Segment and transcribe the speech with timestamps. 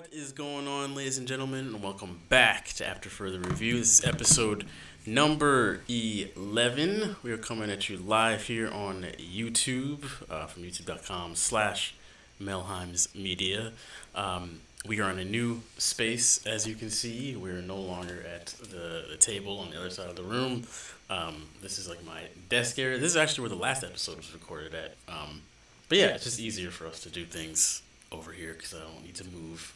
[0.00, 3.76] What is going on, ladies and gentlemen, and welcome back to After Further Review.
[3.76, 4.64] This is episode
[5.04, 7.16] number 11.
[7.22, 11.94] We are coming at you live here on YouTube uh, from youtube.com slash
[12.40, 13.72] Melheim's Media.
[14.14, 17.36] Um, we are in a new space, as you can see.
[17.36, 20.62] We're no longer at the, the table on the other side of the room.
[21.10, 22.96] Um, this is like my desk area.
[22.96, 24.96] This is actually where the last episode was recorded at.
[25.14, 25.42] Um,
[25.90, 29.04] but yeah, it's just easier for us to do things over here because I don't
[29.04, 29.74] need to move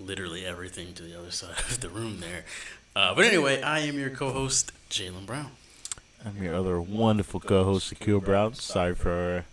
[0.00, 2.44] literally everything to the other side of the room there.
[2.96, 5.50] Uh, but anyway, I am your co-host Jalen Brown.
[6.24, 8.54] I'm your other wonderful co-host, Shaquille Brown.
[8.54, 9.44] Sorry for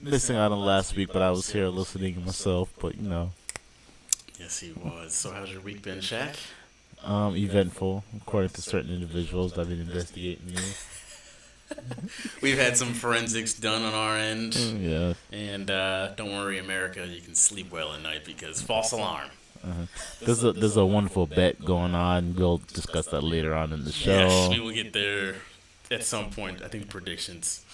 [0.00, 2.72] missing out on last week, but I was here listening myself.
[2.80, 3.32] But you know,
[4.38, 5.12] Yes, he was.
[5.14, 6.34] So how's your week been, Shaq?
[7.04, 10.54] um, eventful according to certain individuals that have been investigating me.
[12.42, 14.82] We've had some forensics done on our end, Mm,
[15.32, 19.28] Yeah, and uh, don't worry, America, you can sleep well at night because false alarm.
[20.20, 22.34] There's a there's a wonderful bet going on.
[22.36, 24.10] We'll discuss that later on in the show.
[24.10, 25.36] Yes, we will get there
[25.90, 26.62] at some point.
[26.62, 27.64] I think predictions.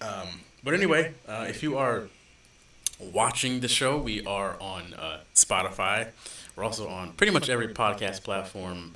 [0.00, 2.08] Um, but anyway, uh, if you are
[2.98, 6.08] watching the show, we are on uh, Spotify.
[6.54, 8.94] We're also on pretty much every podcast platform,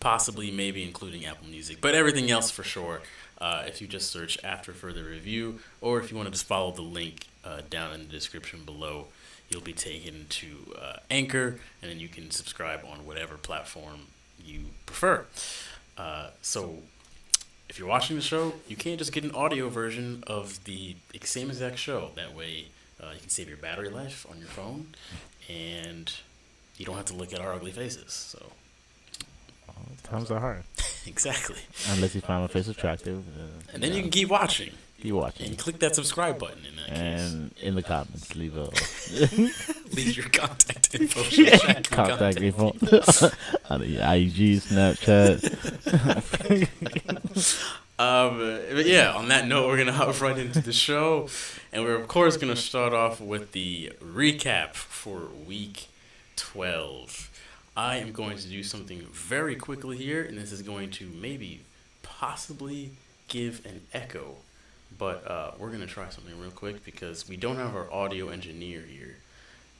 [0.00, 3.00] possibly, maybe including Apple Music, but everything else for sure.
[3.38, 6.70] Uh, if you just search after further review, or if you want to just follow
[6.70, 9.08] the link uh, down in the description below,
[9.48, 14.06] you'll be taken to uh, Anchor, and then you can subscribe on whatever platform
[14.44, 15.26] you prefer.
[15.96, 16.78] Uh, so,
[17.68, 21.48] if you're watching the show, you can't just get an audio version of the same
[21.50, 22.10] exact show.
[22.16, 22.66] That way,
[23.02, 24.88] uh, you can save your battery life on your phone,
[25.48, 26.12] and
[26.76, 28.12] you don't have to look at our ugly faces.
[28.12, 28.52] So,
[30.02, 30.64] Times are hard
[31.06, 31.56] exactly.
[31.88, 33.18] unless you find my face attractive.
[33.38, 34.72] Uh, And then you can keep watching
[35.04, 35.46] keep watching.
[35.46, 36.98] and click that subscribe button in that case.
[36.98, 38.62] And in the comments, leave a
[39.94, 41.22] Leave your contact info.
[41.22, 42.68] Your contact info
[43.70, 45.40] on the IG, Snapchat.
[47.96, 48.38] Um,
[48.72, 51.28] but yeah, on that note, we're gonna hop right into the show,
[51.72, 55.86] and we're of course gonna start off with the recap for week
[56.34, 57.30] twelve.
[57.76, 61.60] I am going to do something very quickly here, and this is going to maybe,
[62.02, 62.90] possibly
[63.28, 64.36] give an echo,
[64.98, 68.80] but uh, we're gonna try something real quick because we don't have our audio engineer
[68.80, 69.16] here,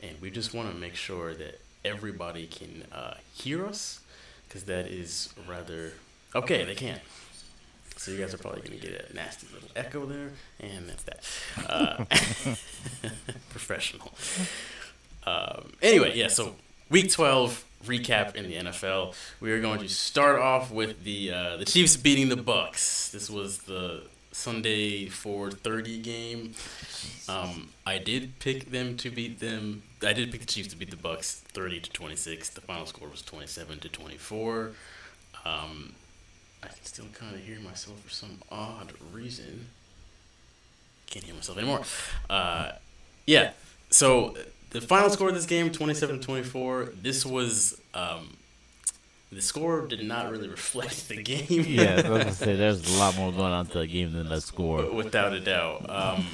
[0.03, 4.01] and we just want to make sure that everybody can uh, hear us,
[4.49, 5.93] because that is rather
[6.35, 6.65] okay.
[6.65, 7.01] They can.
[7.97, 10.31] So you guys are probably gonna get a nasty little echo there,
[10.61, 11.25] and that's that.
[11.69, 12.05] Uh,
[13.51, 14.13] professional.
[15.27, 16.29] Um, anyway, yeah.
[16.29, 16.57] So
[16.91, 19.15] week twelve recap in the NFL.
[19.41, 23.11] We are going to start off with the uh, the Chiefs beating the Bucks.
[23.11, 24.03] This was the
[24.35, 26.55] Sunday 4:30 game.
[27.29, 29.85] Um, I did pick them to beat them.
[30.03, 32.51] I did pick the Chiefs to beat the Bucks 30 to 26.
[32.51, 34.73] The final score was 27 to 24.
[35.45, 35.95] Um,
[36.63, 39.69] I can still kind of hear myself for some odd reason.
[41.07, 41.83] Can't hear myself anymore.
[42.29, 42.73] Uh,
[43.27, 43.53] yeah.
[43.91, 44.37] So
[44.71, 46.93] the final score of this game, 27 to 24.
[47.01, 48.37] This was um,
[49.35, 51.65] the score did not really reflect the game.
[51.67, 54.29] yeah, I was gonna say there's a lot more going on to the game than
[54.29, 54.91] that score.
[54.93, 55.89] without a doubt.
[55.89, 56.27] Um,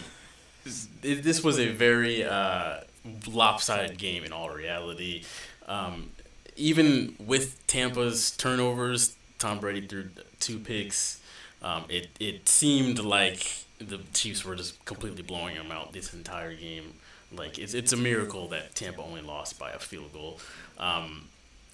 [1.02, 2.80] it, this was a very uh,
[3.26, 5.24] lopsided game in all reality.
[5.66, 6.10] Um,
[6.56, 11.20] even with Tampa's turnovers, Tom Brady threw two picks.
[11.62, 13.46] Um, it it seemed like
[13.78, 16.94] the Chiefs were just completely blowing them out this entire game.
[17.32, 20.40] Like it's it's a miracle that Tampa only lost by a field goal.
[20.78, 21.28] Um,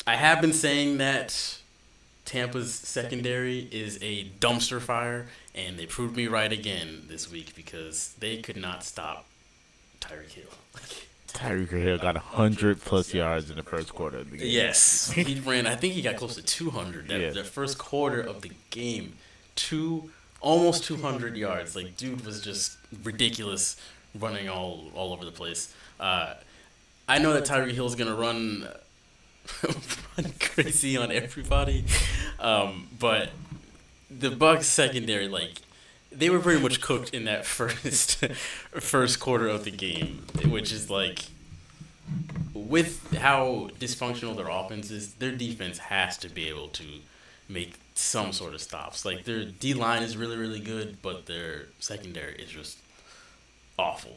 [0.07, 1.59] I have been saying that
[2.25, 8.15] Tampa's secondary is a dumpster fire, and they proved me right again this week because
[8.21, 9.27] they could not stop
[10.01, 10.45] Tyreek Hill.
[11.29, 14.47] Tyreek Hill got hundred plus yards in the first quarter of the game.
[14.49, 15.67] Yes, he ran.
[15.67, 17.09] I think he got close to 200.
[17.09, 17.31] That Yeah.
[17.31, 19.15] the first quarter of the game,
[19.55, 21.75] two almost 200 yards.
[21.77, 23.77] Like dude was just ridiculous,
[24.19, 25.75] running all all over the place.
[26.01, 26.35] Uh,
[27.09, 28.69] I know that Tyreek Hill is gonna run run
[30.41, 31.85] crazy on everybody,
[32.39, 33.31] um, but
[34.11, 35.63] the Bucks secondary like.
[36.13, 38.25] They were pretty much cooked in that first
[38.73, 41.25] first quarter of the game, which is like
[42.55, 46.85] with how dysfunctional their offense is, their defense has to be able to
[47.49, 49.05] make some sort of stops.
[49.05, 52.79] Like their D line is really, really good, but their secondary is just
[53.79, 54.17] awful.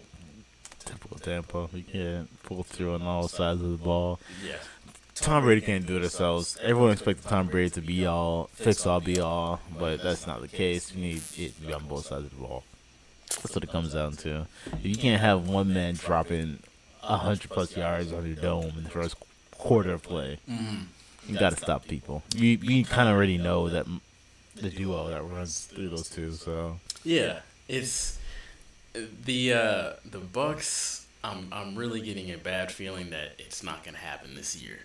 [0.86, 1.70] Typical Tampa.
[1.74, 4.20] We can't pull through on all sides of the ball.
[4.46, 4.56] Yeah.
[5.20, 6.58] Tom Brady can't do it themselves.
[6.62, 10.48] Everyone expected Tom Brady to be all, fix all, be all, but that's not the
[10.48, 10.94] case.
[10.94, 12.64] You need it to be on both sides of the ball.
[13.30, 14.48] That's what it comes down to.
[14.74, 16.60] If you can't have one man dropping
[17.02, 19.16] hundred plus yards on your dome in the first
[19.52, 20.40] quarter of play.
[21.28, 22.24] You got to stop people.
[22.36, 23.86] You you kind of already know that
[24.56, 26.34] the duo that runs through those two.
[26.34, 28.18] So Yeah, it's
[28.94, 31.06] the uh, the Bucks.
[31.24, 34.80] I'm I'm really getting a bad feeling that it's not gonna happen this year.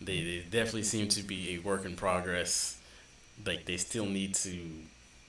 [0.00, 2.78] They they definitely seem to be a work in progress.
[3.44, 4.58] Like they still need to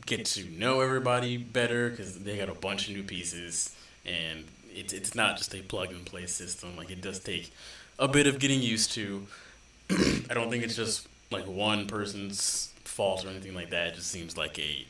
[0.06, 3.76] get to know everybody better because they got a bunch of new pieces
[4.06, 6.76] and it's it's not just a plug and play system.
[6.76, 7.52] Like it does take
[7.98, 9.28] a bit of getting used to.
[9.90, 13.88] I don't think it's just like one person's fault or anything like that.
[13.88, 14.86] It just seems like a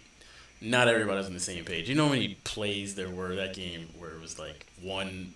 [0.61, 1.89] not everybody's on the same page.
[1.89, 5.33] You know how many plays there were that game where it was like one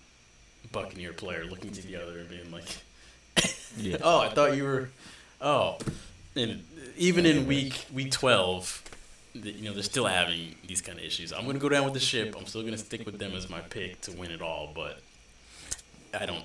[0.72, 2.68] Buccaneer player looking to the other and being like,
[3.76, 4.88] yeah, "Oh, I thought you were."
[5.40, 5.78] Oh,
[6.36, 6.62] and
[6.96, 8.82] even in week week twelve,
[9.34, 11.32] the- you know they're still having these kind of issues.
[11.32, 12.34] I'm gonna go down with the ship.
[12.38, 15.00] I'm still gonna stick with them as my pick to win it all, but
[16.18, 16.44] I don't.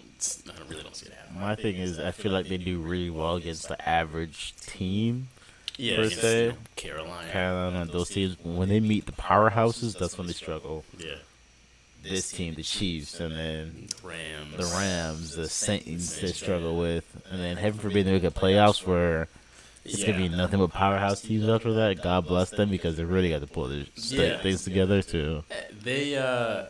[0.54, 1.42] I don't really don't see it happening.
[1.42, 5.30] my thing is I feel like they do really well against the average team.
[5.78, 7.32] Yeah, Per against, se, Carolina.
[7.32, 10.84] Carolina, those teams when they meet the powerhouses, that's when they struggle.
[10.98, 11.16] Yeah,
[12.02, 14.58] This team, the Chiefs, and then Rams.
[14.58, 19.28] the Rams, the Saints, they struggle with, and then heaven forbid they get playoffs where
[19.86, 22.02] it's gonna be nothing but powerhouse teams after that.
[22.02, 24.42] God bless them because they really got to pull their Yeah.
[24.42, 25.44] things together too.
[25.72, 26.66] They uh,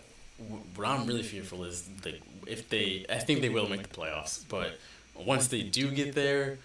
[0.76, 2.16] what I'm really fearful is that
[2.48, 4.80] if they, I think they will make the playoffs, but
[5.16, 6.58] once they do get there,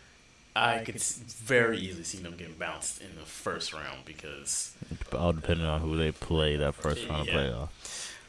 [0.56, 4.72] I could very easily see them getting bounced in the first round because
[5.12, 7.34] All depending on who they play that first round of Yeah.
[7.34, 7.68] playoff.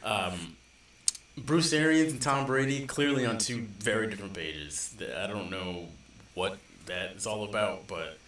[0.06, 0.56] Um,
[1.36, 4.96] Bruce Arians and Tom Brady clearly on two very different pages.
[5.18, 5.88] I don't know
[6.34, 8.18] what that is all about, but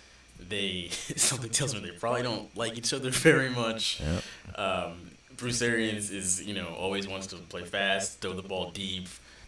[0.47, 4.01] they something tells me they probably don't like each other very much.
[4.01, 4.59] Yep.
[4.59, 9.07] Um, Bruce Arians is, you know, always wants to play fast, throw the ball deep,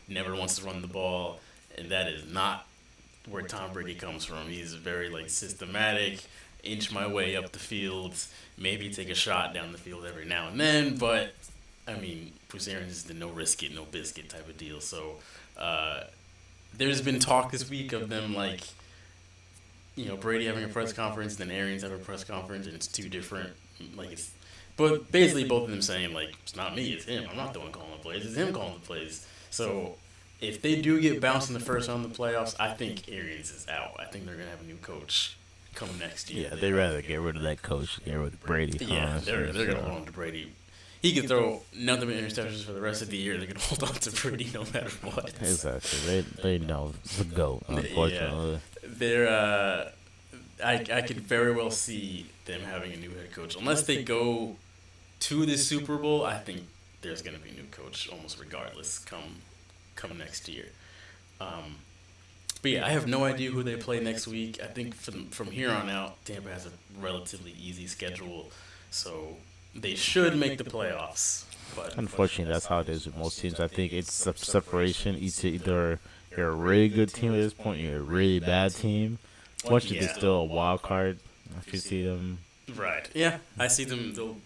[0.08, 1.40] never wants to run the ball,
[1.76, 2.66] and that is not
[3.28, 4.46] where Tom Brady comes from.
[4.48, 6.22] He's very like systematic,
[6.62, 8.14] inch my way up the field,
[8.56, 11.34] maybe take a shot down the field every now and then, but
[11.90, 14.80] I mean, Bruce Arians is the no risk it, no biscuit type of deal.
[14.80, 15.16] So
[15.56, 16.04] uh,
[16.76, 18.62] there's been talk this week of them like,
[19.96, 22.86] you know, Brady having a press conference, then Arians having a press conference, and it's
[22.86, 23.50] two different.
[23.96, 24.30] Like it's,
[24.76, 27.26] but basically both of them saying like it's not me, it's him.
[27.30, 28.24] I'm not the one calling the plays.
[28.24, 29.26] It's him calling the plays.
[29.50, 29.96] So
[30.40, 33.50] if they do get bounced in the first round of the playoffs, I think Arians
[33.50, 33.92] is out.
[33.98, 35.36] I think they're gonna have a new coach
[35.74, 36.48] come next year.
[36.50, 38.84] Yeah, they'd rather get rid of that coach than get rid of Brady.
[38.84, 39.84] Yeah, honestly, they're they're gonna so.
[39.84, 40.52] hold on to Brady.
[41.02, 43.38] He could throw nothing but interceptions for the rest of the year.
[43.38, 45.30] They're gonna hold on to Brady no matter what.
[45.40, 45.98] Exactly.
[46.06, 47.62] They they know the goat.
[47.68, 49.90] Unfortunately, They're uh,
[50.62, 54.56] I I could very well see them having a new head coach unless they go
[55.20, 56.24] to the Super Bowl.
[56.24, 56.66] I think
[57.00, 59.36] there's gonna be a new coach almost regardless come
[59.96, 60.66] come next year.
[61.40, 61.76] Um,
[62.60, 64.60] but yeah, I have no idea who they play next week.
[64.62, 68.50] I think from from here on out, Tampa has a relatively easy schedule,
[68.90, 69.36] so
[69.74, 71.44] they should make the playoffs.
[71.76, 73.60] But unfortunately, that's how it is with most teams.
[73.60, 75.16] I think it's a separation.
[75.20, 76.00] It's either
[76.36, 79.18] you're a really good team at this point, you're a really bad team.
[79.64, 80.06] Once you Yeah.
[80.06, 81.18] get still a wild card,
[81.60, 82.38] if you see them,
[82.74, 84.14] right, yeah, I see them.
[84.14, 84.36] They'll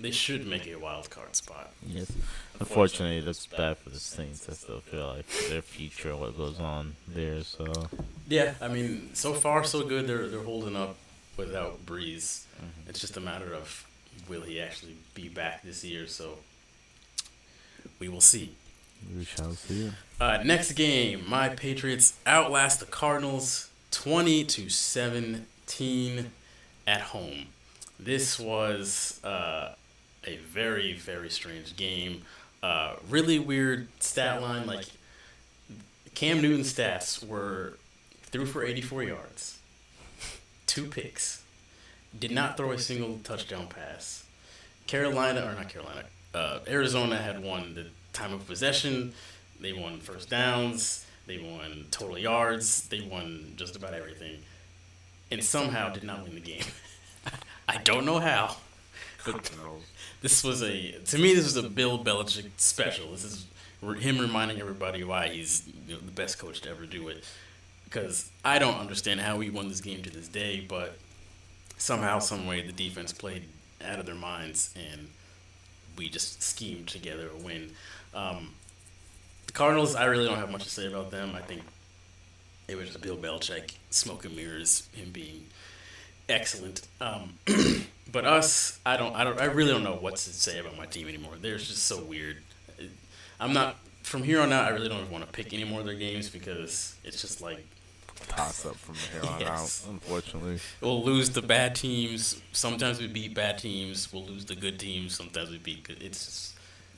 [0.00, 1.72] they should make a wild card spot.
[1.84, 2.12] yes.
[2.60, 4.48] Unfortunately, that's bad for the Saints.
[4.48, 7.42] I still feel like their future, what goes on there.
[7.42, 7.72] So
[8.28, 10.06] Yeah, I mean, so far so good.
[10.06, 10.96] They're they're holding up
[11.36, 12.44] without Brees.
[12.60, 12.88] Mm-hmm.
[12.90, 13.86] It's just a matter of
[14.28, 16.06] will he actually be back this year.
[16.06, 16.38] So
[17.98, 18.54] we will see.
[19.16, 19.90] we shall see.
[20.20, 26.32] Uh, next game, my Patriots outlast the Cardinals twenty to seventeen
[26.86, 27.46] at home.
[28.00, 29.74] This was uh,
[30.24, 32.22] a very very strange game.
[32.62, 34.66] Uh, really weird stat line.
[34.66, 34.86] Like
[36.14, 37.78] Cam Newton's stats were
[38.22, 39.58] threw for eighty four yards,
[40.66, 41.42] two picks,
[42.18, 44.24] did not throw a single touchdown pass.
[44.86, 49.12] Carolina or not Carolina, uh, Arizona had won the time of possession.
[49.60, 51.04] They won first downs.
[51.26, 52.88] They won total yards.
[52.88, 54.38] They won just about everything,
[55.30, 56.64] and somehow did not win the game.
[57.68, 58.56] I don't know how,
[59.26, 59.50] but
[60.22, 63.10] this was a to me this was a Bill Belichick special.
[63.10, 63.46] This is
[64.00, 67.24] him reminding everybody why he's you know, the best coach to ever do it.
[67.84, 70.98] Because I don't understand how he won this game to this day, but
[71.78, 73.44] somehow, some way, the defense played
[73.82, 75.08] out of their minds, and
[75.96, 77.70] we just schemed together a win.
[78.14, 78.54] Um,
[79.46, 81.32] the Cardinals, I really don't have much to say about them.
[81.34, 81.62] I think
[82.68, 85.46] it was just Bill Belichick, smoke and mirrors, him being
[86.28, 86.86] excellent.
[87.00, 87.34] Um,
[88.12, 90.86] but us, I don't, I don't, I really don't know what to say about my
[90.86, 91.32] team anymore.
[91.40, 92.38] They're just so weird.
[93.40, 93.76] I'm not
[94.08, 96.30] from here on out, I really don't want to pick any more of their games
[96.30, 97.64] because it's just like
[98.28, 99.84] Toss up from here on Yes.
[99.84, 100.58] out, unfortunately.
[100.80, 102.40] we'll lose the bad teams.
[102.52, 104.12] Sometimes we beat bad teams.
[104.12, 105.14] We'll lose the good teams.
[105.16, 106.02] Sometimes we beat good.
[106.02, 106.54] It's just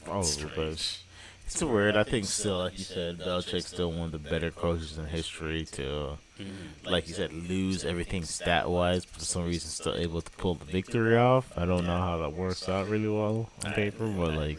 [0.09, 1.01] All over the place.
[1.47, 1.97] It's weird.
[1.97, 5.65] I think still, like you said, Belichick's still one of the better coaches in history
[5.73, 6.89] to, Mhm.
[6.91, 10.55] like you said, lose everything stat wise, but for some reason still able to pull
[10.55, 11.47] the victory off.
[11.57, 14.59] I don't know how that works out really well on paper, but like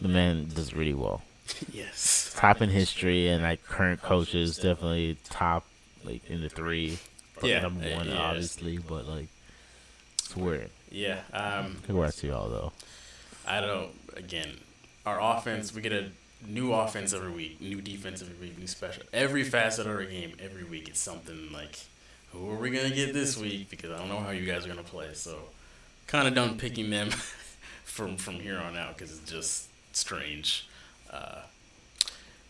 [0.00, 1.22] the man does really well.
[1.72, 2.32] yes.
[2.34, 5.66] Top in history and like current coaches, definitely top
[6.04, 6.98] like in the three.
[7.42, 8.16] Yeah, number one yes.
[8.16, 9.26] obviously, but like
[10.18, 10.70] it's weird.
[10.90, 11.20] Yeah.
[11.32, 11.78] Um.
[11.84, 12.72] Congrats to y'all though.
[13.46, 13.90] I don't.
[14.16, 14.58] Again,
[15.04, 15.74] our offense.
[15.74, 16.10] We get a
[16.46, 19.02] new offense every week, new defense every week, new special.
[19.12, 20.88] Every facet of our game every week.
[20.88, 21.78] It's something like,
[22.32, 23.70] who are we gonna get this week?
[23.70, 25.08] Because I don't know how you guys are gonna play.
[25.14, 25.38] So,
[26.06, 27.10] kind of done picking them
[27.84, 30.68] from from here on out because it's just strange.
[31.10, 31.40] Uh,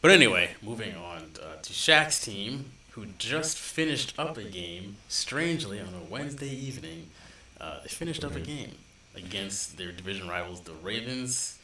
[0.01, 4.97] but anyway, moving on uh, to Shaq's team, who just finished up a game.
[5.09, 7.09] Strangely, on a Wednesday evening,
[7.61, 8.73] uh, they finished up a game
[9.17, 11.59] against their division rivals, the Ravens,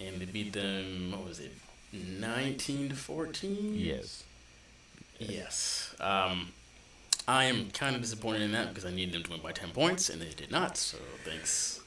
[0.00, 1.10] and they beat them.
[1.10, 1.52] What was it,
[1.92, 3.74] nineteen to fourteen?
[3.74, 4.22] Yes.
[5.18, 5.94] Yes.
[6.00, 6.52] Um,
[7.26, 9.70] I am kind of disappointed in that because I needed them to win by ten
[9.70, 10.76] points, and they did not.
[10.76, 11.77] So thanks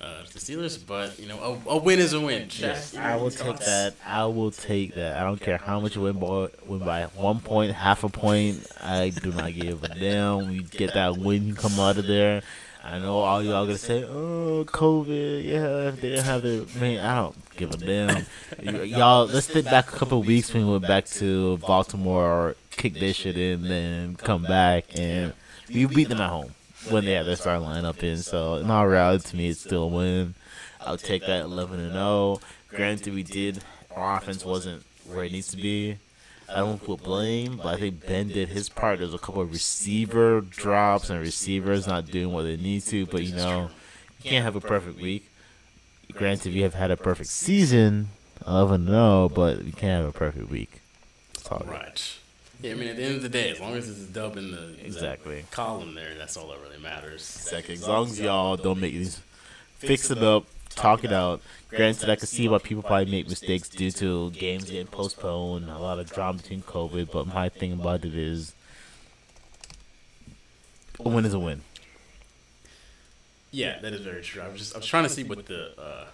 [0.00, 0.78] uh, the Steelers.
[0.84, 2.48] But you know, a, a win is a win.
[2.52, 3.94] Yes, Shaq, I will take that.
[4.06, 5.16] I will take that.
[5.16, 8.66] I don't care how much you win by, win by one point, half a point.
[8.82, 10.48] I do not give a damn.
[10.48, 12.42] We get that win, come out of there.
[12.82, 17.04] I know all y'all gonna say, "Oh, COVID." Yeah, if they didn't have their man,
[17.04, 18.24] I don't give a damn.
[18.86, 22.94] Y'all, let's think back a couple of weeks when we went back to Baltimore, kick
[22.94, 25.34] this shit in, then come back and
[25.68, 26.54] we beat them at home
[26.90, 28.18] when they had their starting lineup in.
[28.18, 30.34] So in all reality, to me, it's still a win.
[30.80, 32.40] I'll take that 11 and 0.
[32.68, 33.62] Granted, we did
[33.98, 35.98] our offense wasn't where it needs to be.
[36.48, 39.00] I don't put blame, but I think Ben did his part.
[39.00, 43.22] There's a couple of receiver drops and receivers not doing what they need to, but
[43.22, 43.70] you know,
[44.22, 45.28] you can't have a perfect week.
[46.14, 48.08] Granted, you have had a perfect season,
[48.46, 50.80] 11 and 0, but you can't have a perfect week.
[51.50, 52.18] Right.
[52.60, 54.36] Yeah, I mean, at the end of the day, as long as it's a dub
[54.36, 57.20] in the, in the column there, that's all that really matters.
[57.20, 57.74] Exactly.
[57.74, 59.20] As long as y'all don't make these,
[59.78, 61.40] fix it up, talk it out.
[61.70, 65.78] Granted, I can see why people probably make mistakes due to games getting postponed, a
[65.78, 67.12] lot of drama between COVID.
[67.12, 68.54] But my thing about it is,
[70.98, 71.60] a win is a win.
[73.52, 74.42] Yeah, that is very true.
[74.42, 76.06] I was just I was trying to see what the uh,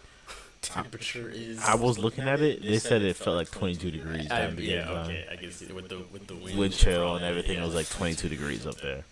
[0.65, 1.61] temperature is.
[1.63, 2.63] I was looking at it.
[2.63, 4.31] They said it felt like 22 degrees.
[4.31, 7.65] I, yeah, okay, I guess with the with the wind, Wind chill and everything it
[7.65, 9.05] was like 22 degrees up there.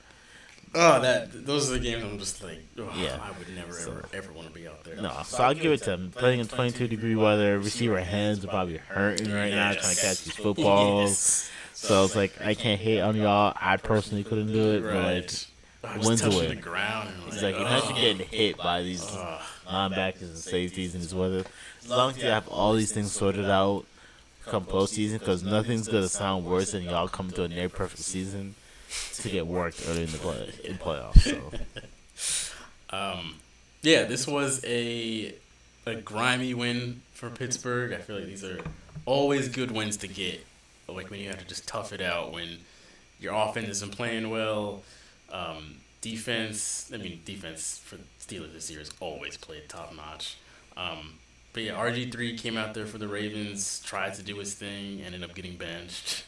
[0.75, 3.19] Oh, that those are the games I'm just like, oh, Yeah.
[3.23, 4.97] I would never So- ever ever want to be out there.
[4.97, 6.11] No, so I'll give it to them.
[6.15, 10.25] Playing in 22 degree weather, receiver hands are probably hurting right now trying to catch
[10.25, 11.11] these footballs.
[11.11, 11.51] Yes.
[11.75, 13.53] So it's like I can't hate on y'all.
[13.61, 15.49] I personally couldn't do it, but Right.
[15.49, 15.52] I
[15.97, 16.49] was wins a touching win.
[16.51, 17.09] the ground.
[17.25, 19.41] And It's like imagine getting hit by these Ugh.
[19.69, 21.45] linebackers and safeties in this weather.
[21.83, 23.85] As long as you have all these things sorted out
[24.47, 28.55] come postseason, because nothing's gonna sound worse than y'all coming to a near perfect season
[29.15, 31.21] to get worked early in the play in playoffs.
[31.21, 31.51] So
[32.97, 33.37] Um,
[33.83, 35.35] yeah, this was a
[35.87, 37.93] a grimy win for Pittsburgh.
[37.93, 38.61] I feel like these are
[39.07, 40.45] always good wins to get.
[40.89, 42.59] Like when you have to just tough it out when
[43.19, 44.83] your offense isn't playing well.
[45.33, 50.37] Um, defense, I mean, defense for Steelers this year has always played top notch.
[50.77, 51.15] Um,
[51.53, 55.01] but yeah, RG three came out there for the Ravens, tried to do his thing,
[55.05, 56.25] ended up getting benched.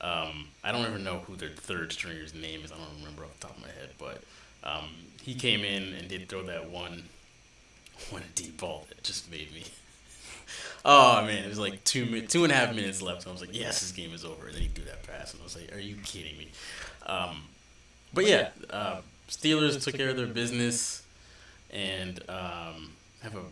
[0.00, 2.72] Um, I don't even know who their third stringer's name is.
[2.72, 4.22] I don't remember off the top of my head, but
[4.62, 4.90] um,
[5.22, 7.04] he came in and did throw that one
[8.10, 9.64] one deep ball that just made me.
[10.86, 13.40] Oh man, it was like two two and a half minutes left, and I was
[13.40, 15.56] like, "Yes, this game is over." And then he threw that pass, and I was
[15.56, 16.48] like, "Are you kidding me?"
[17.06, 17.44] Um,
[18.14, 21.02] but yeah, uh, Steelers took care of their business,
[21.72, 22.92] and um,
[23.22, 23.42] have a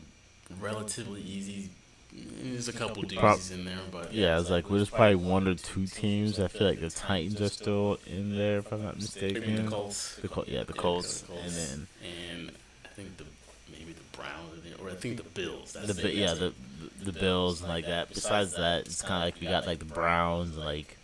[0.60, 1.68] relatively easy.
[2.14, 5.86] There's a couple doozies in there, but yeah, it's like there's probably one or two
[5.86, 6.38] teams.
[6.38, 9.70] I feel like the Titans are still in there, if I'm not maybe the mistaken.
[9.70, 10.16] Colts.
[10.16, 11.42] The Col- yeah, the Yeah, Colts, Colts.
[11.42, 12.52] and then and
[12.84, 13.24] I think the
[13.70, 15.72] maybe the Browns, or, the, I think the Bills.
[15.72, 17.04] That's the it, yeah the it.
[17.04, 18.10] the Bills and like that.
[18.12, 20.98] Besides that, it's kind of like we got like the Browns and like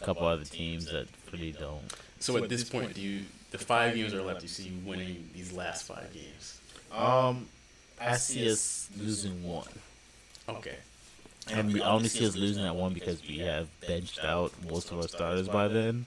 [0.00, 1.82] a couple other teams that really don't.
[2.20, 4.42] So at this point, do you the five games are left?
[4.42, 6.60] You see you winning these last five games.
[6.92, 7.46] Um,
[8.00, 9.68] I see us losing one,
[10.48, 10.76] Okay.
[11.50, 14.98] and we only see us losing that one because we have benched out most of
[14.98, 16.06] our starters by then,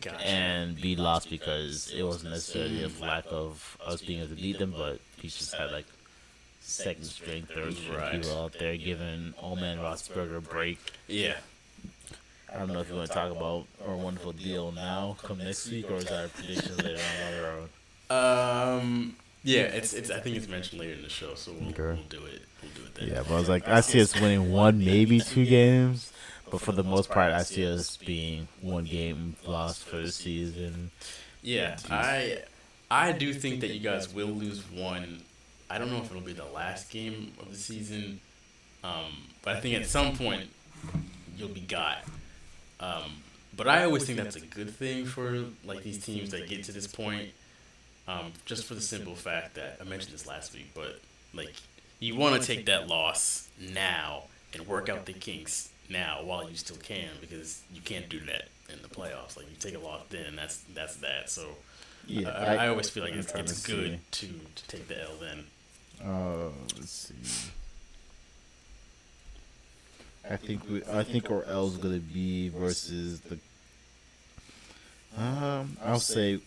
[0.00, 0.20] Gotcha.
[0.26, 4.58] and we lost because it wasn't necessarily a lack of us being able to beat
[4.58, 5.86] them, but we just had like
[6.60, 8.12] second string, third string Right.
[8.20, 10.78] people out there, giving old man Roethlisberger a break.
[11.08, 11.36] Yeah.
[12.54, 15.68] I don't know if you want to talk about our wonderful deal now, come next
[15.70, 17.52] week, or is that a prediction later on later
[18.10, 18.78] on?
[18.80, 19.16] Um.
[19.44, 20.10] Yeah, it's it's.
[20.10, 21.82] I think it's mentioned later in the show, so we'll, Okay.
[21.82, 22.42] we'll do it.
[22.62, 23.08] We'll do it then.
[23.08, 26.12] Yeah, but I was like, I see us winning one, maybe two games,
[26.50, 30.90] but for the most part, I see us being one game lost for the season.
[31.42, 32.38] Yeah, I
[32.90, 35.22] I do think that you guys will lose one.
[35.68, 38.20] I don't know if it'll be the last game of the season,
[38.84, 40.50] um, but I think at some point
[41.36, 42.04] you'll be got.
[42.82, 43.22] Um,
[43.56, 46.72] but I always think that's a good thing for like these teams that get to
[46.72, 47.28] this point,
[48.08, 51.00] um, just for the simple fact that I mentioned this last week, but
[51.34, 51.54] like
[52.00, 56.56] you want to take that loss now and work out the kinks now while you
[56.56, 59.36] still can because you can't do that in the playoffs.
[59.36, 61.30] Like you take a loss then, and that's that's that.
[61.30, 61.46] So
[62.06, 65.10] Yeah, I, I always feel like it's, it's to good to, to take the L
[65.20, 65.44] then.
[66.04, 67.14] Uh, let's see.
[70.28, 73.38] I think we, I think our L is gonna be versus the.
[75.16, 76.40] Um, I'll say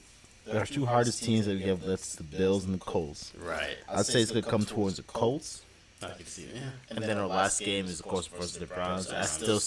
[0.54, 1.82] our two hardest teams that we have.
[1.82, 3.34] That's the Bills and the Colts.
[3.38, 3.78] Right.
[3.90, 5.62] I'd say it's gonna come towards the Colts,
[6.02, 6.56] I can see it.
[6.56, 6.62] Yeah.
[6.96, 9.12] and then our last game is of course versus the Browns.
[9.12, 9.62] I still,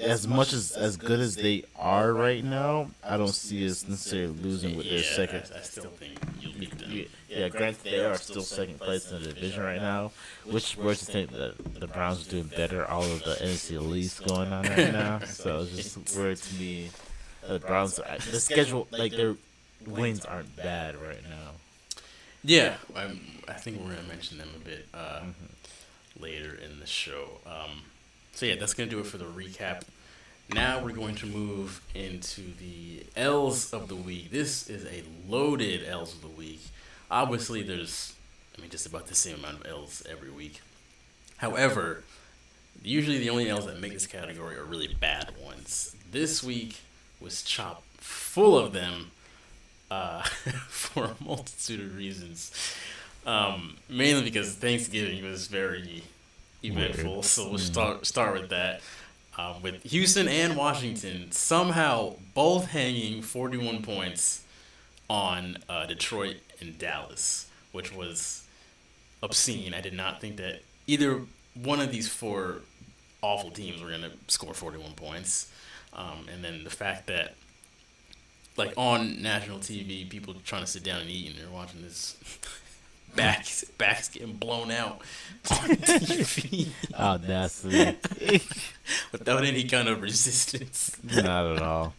[0.00, 4.34] as much as as good as they are right now, I don't see us necessarily
[4.34, 5.44] losing with their yeah, second.
[5.54, 6.90] I, I still think you'll beat them.
[6.92, 10.12] Yeah, yeah, granted they are still second place in the division right now,
[10.44, 12.86] which versus think that the Browns are doing better.
[12.86, 16.90] All of the NFC least going on right now, so it's just weird to me.
[17.48, 19.36] The Browns, are- the schedule, like their
[19.86, 21.52] wins aren't bad right now.
[22.42, 25.22] Yeah, I'm, I think we're gonna mention them a bit uh,
[26.18, 27.40] later in the show.
[27.46, 27.82] Um,
[28.32, 29.82] so yeah, that's gonna do it for the recap.
[30.52, 34.30] Now we're going to move into the L's of the week.
[34.30, 36.60] This is a loaded L's of the week.
[37.10, 38.14] Obviously, there's,
[38.56, 40.60] I mean, just about the same amount of L's every week.
[41.38, 42.04] However,
[42.82, 45.96] usually the only L's that make this category are really bad ones.
[46.12, 46.80] This week
[47.20, 49.12] was chock full of them
[49.90, 50.22] uh,
[50.68, 52.52] for a multitude of reasons.
[53.26, 56.02] Um, mainly because Thanksgiving was very
[56.62, 57.24] eventful, Weird.
[57.24, 57.66] so we'll Mm.
[57.72, 58.80] start start with that.
[59.36, 64.42] Um, with Houston and Washington somehow both hanging 41 points
[65.10, 68.44] on uh, Detroit and Dallas, which was
[69.22, 69.74] obscene.
[69.74, 71.22] I did not think that either
[71.54, 72.60] one of these four
[73.22, 75.50] awful teams were going to score 41 points.
[75.94, 77.34] Um, and then the fact that,
[78.56, 82.16] like, on national TV, people trying to sit down and eat and they're watching this
[83.16, 85.00] backs, backs getting blown out
[85.50, 87.96] on TV Audacity,
[89.12, 90.96] without any kind of resistance.
[91.04, 91.94] not at all.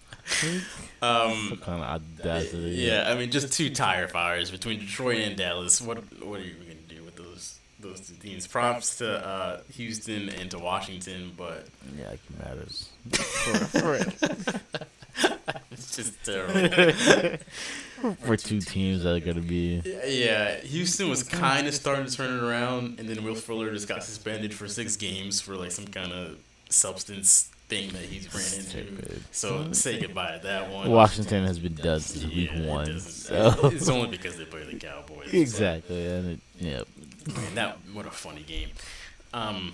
[1.01, 2.71] Um, kind of audacity?
[2.71, 5.81] Yeah, I mean, just two tire fires between Detroit and Dallas.
[5.81, 8.47] What what are you gonna do with those those two teams?
[8.47, 12.89] Props to uh, Houston and to Washington, but yeah, it matters.
[13.11, 13.99] For,
[15.71, 17.37] it's just terrible.
[18.21, 19.81] for two teams that are gonna be.
[20.07, 23.87] yeah, Houston was kind of starting to turn it around, and then Will Fuller just
[23.87, 26.37] got suspended for six games for like some kind of
[26.69, 28.95] substance thing that he's ran into.
[28.95, 29.23] Stupid.
[29.31, 30.89] So say goodbye to that one.
[30.91, 32.99] Washington has been done since week Yeah, it one.
[32.99, 33.53] So.
[33.73, 35.31] It's only because they play the Cowboys.
[35.31, 36.81] so- Exactly, and it, yeah,
[37.33, 38.69] Man, that what a funny game.
[39.33, 39.73] Um,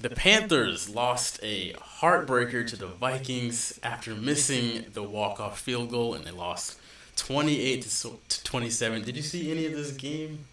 [0.00, 6.24] the Panthers lost a heartbreaker to the Vikings after missing the walk-off field goal, and
[6.24, 6.78] they lost
[7.16, 8.12] twenty-eight to
[8.44, 9.02] twenty-seven.
[9.02, 10.46] Did you see any of this game?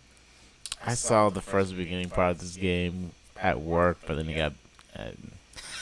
[0.86, 4.54] I saw the first beginning part of this game at work, but then it got.
[4.96, 5.12] Uh,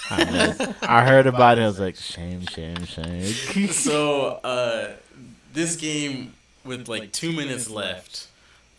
[0.09, 0.75] I.
[0.81, 1.63] I heard about it.
[1.63, 3.67] I was like, shame, shame, shame.
[3.71, 4.91] so uh,
[5.53, 8.27] this game with like two minutes left,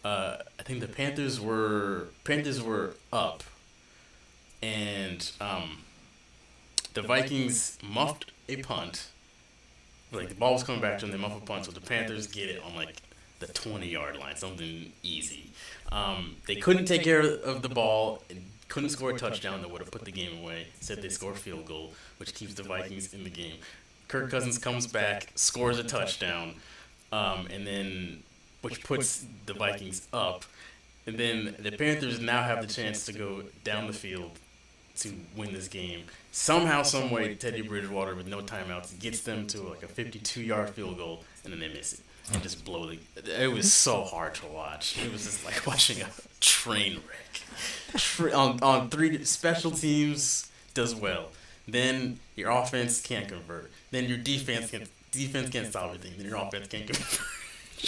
[0.05, 3.43] uh, I think the Panthers were Panthers were up,
[4.63, 5.79] and um,
[6.95, 9.09] the Vikings muffed a punt.
[10.13, 12.27] Like the ball was coming back to them, they muffed a punt, so the Panthers
[12.27, 12.97] get it on like
[13.41, 15.51] the twenty yard line, something easy.
[15.93, 19.81] Um, they couldn't take care of the ball and couldn't score a touchdown that would
[19.81, 20.67] have put the game away.
[20.79, 23.57] Instead, they score a field goal, which keeps the Vikings in the game.
[24.09, 26.55] Kirk Cousins comes back, scores a touchdown,
[27.13, 28.23] um, and then
[28.63, 30.45] which puts the Vikings up.
[31.07, 34.33] And then the Panthers now have the chance to go down the field
[34.97, 36.05] to win this game.
[36.33, 40.99] Somehow, some way, Teddy Bridgewater with no timeouts gets them to like a 52-yard field
[40.99, 42.01] goal, and then they miss it
[42.33, 42.99] and just blow the.
[43.43, 44.99] It was so hard to watch.
[45.05, 46.09] It was just like watching a
[46.41, 48.35] train wreck.
[48.35, 51.29] On on three special teams does well.
[51.69, 53.71] Then your offense can't convert.
[53.91, 56.13] Then your defense can defense can't stop anything.
[56.17, 57.21] Then your offense can't convert.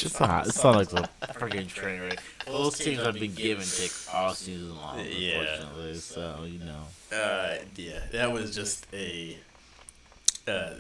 [0.04, 0.46] It's not.
[0.46, 2.22] It sounds like some freaking train wreck.
[2.46, 4.98] Well, those teams have been give and take all season long.
[4.98, 5.40] Yeah.
[5.40, 6.84] Unfortunately, so you know.
[7.12, 9.36] Uh, yeah, that was just a.
[10.46, 10.74] Uh,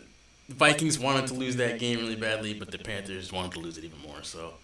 [0.48, 3.84] Vikings wanted to lose that game really badly, but the Panthers wanted to lose it
[3.84, 4.22] even more.
[4.22, 4.54] So,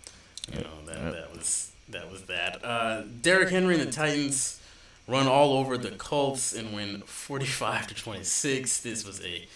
[0.50, 2.64] you know that that was that was that.
[2.64, 4.60] Uh, Derrick Henry and the Titans
[5.06, 8.80] run all over the Colts and win forty-five to twenty-six.
[8.80, 9.46] This was a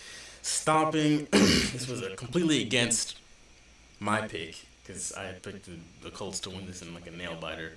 [0.42, 1.28] stomping.
[1.32, 3.16] this was a completely against
[4.00, 7.10] my pick because I had picked the, the Colts to win this in like a
[7.10, 7.72] nail biter.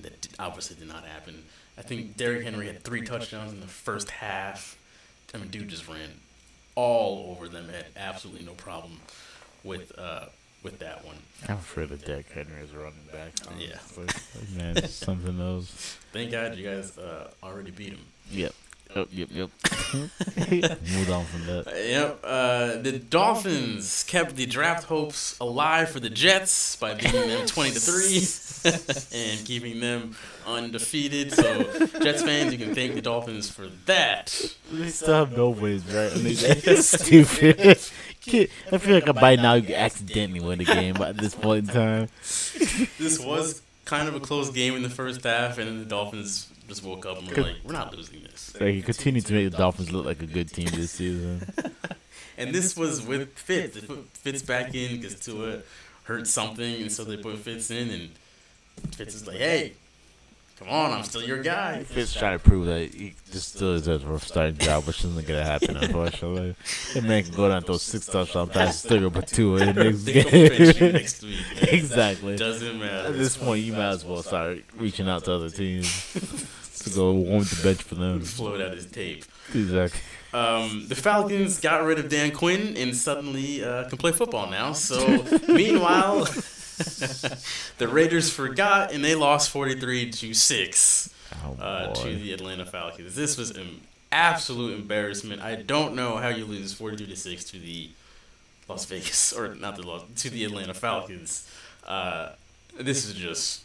[0.00, 1.44] That did, obviously did not happen.
[1.76, 4.78] I think Derrick Henry had three touchdowns in the first half.
[5.34, 6.20] I mean, dude just ran
[6.76, 7.68] all over them.
[7.68, 9.00] Had absolutely no problem
[9.64, 10.26] with uh,
[10.62, 11.16] with that one.
[11.48, 13.32] I'm afraid of Derrick Henry as a running back.
[13.58, 13.78] Yeah.
[14.56, 15.98] man, something else.
[16.12, 18.04] Thank God you guys uh, already beat him.
[18.30, 18.54] Yep.
[18.94, 19.08] Yep.
[19.10, 19.28] Yep.
[19.32, 19.50] Yep.
[19.94, 21.64] Moved on from that.
[21.66, 22.20] Yep.
[22.22, 27.72] Uh, the Dolphins kept the draft hopes alive for the Jets by beating them twenty
[27.72, 28.22] to three
[29.12, 30.16] and keeping them
[30.46, 31.32] undefeated.
[31.32, 31.64] So,
[32.00, 34.26] Jets fans, you can thank the Dolphins for that.
[34.72, 36.12] They still have no ways, right?
[36.12, 37.78] I mean, that's stupid.
[38.26, 42.08] I feel like by now you accidentally win the game at this point in time.
[42.98, 46.48] This was kind of a close game in the first half, and then the Dolphins
[46.74, 49.50] just woke up and were like, "We're not losing this." Like continued continue to make
[49.52, 51.42] the Dolphins look like a good team this season.
[52.36, 53.74] And this was with Fitz.
[53.76, 55.58] They put Fitz back in because Tua
[56.02, 58.10] hurt something, and so they put Fitz in, and
[58.96, 59.74] Fitz is like, "Hey,
[60.58, 64.04] come on, I'm still your guy." Fitz trying to prove that he just still deserves
[64.04, 66.56] a starting job, which isn't gonna happen, unfortunately.
[66.94, 69.72] That man can go down and throw six touchdown passes, still gonna put two in
[69.72, 70.92] the next They go bench you game.
[70.92, 71.38] next week.
[71.54, 71.68] man.
[71.70, 72.36] exactly.
[72.36, 73.08] Doesn't matter.
[73.10, 76.20] At this point, you might as well start reaching out to other teams to
[76.94, 78.20] go warm the bench for them.
[78.22, 79.24] float out his tape.
[79.54, 80.00] Exactly.
[80.32, 84.72] Um, the Falcons got rid of Dan Quinn and suddenly uh, can play football now.
[84.72, 84.98] So
[85.48, 86.24] meanwhile,
[87.78, 91.10] the Raiders forgot and they lost forty three to six.
[91.44, 93.14] Oh uh, to the Atlanta Falcons.
[93.14, 93.80] This was an
[94.12, 95.42] absolute embarrassment.
[95.42, 97.90] I don't know how you lose 42 to 6 to the
[98.68, 101.50] Las Vegas or not the Las, to the Atlanta Falcons.
[101.86, 102.30] Uh,
[102.78, 103.63] this is just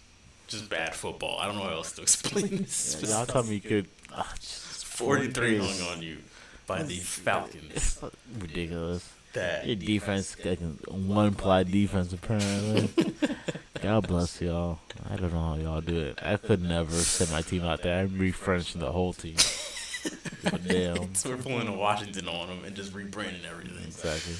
[0.49, 1.37] just bad football.
[1.39, 3.01] I don't know how else to explain this.
[3.07, 3.87] Y'all tell me you could.
[4.13, 6.17] ah, just 43 is- hung on you
[6.67, 7.99] by the Falcons.
[8.39, 9.07] Ridiculous.
[9.33, 12.89] That Your defense, like one play defense apparently.
[13.81, 14.79] God bless y'all.
[15.07, 16.19] I don't know how y'all do it.
[16.21, 17.99] I could never send my team out there.
[17.99, 19.35] I'm refreshing the whole team.
[20.65, 21.13] Damn.
[21.13, 23.83] so we're pulling a Washington on them and just rebranding everything.
[23.85, 24.33] Exactly.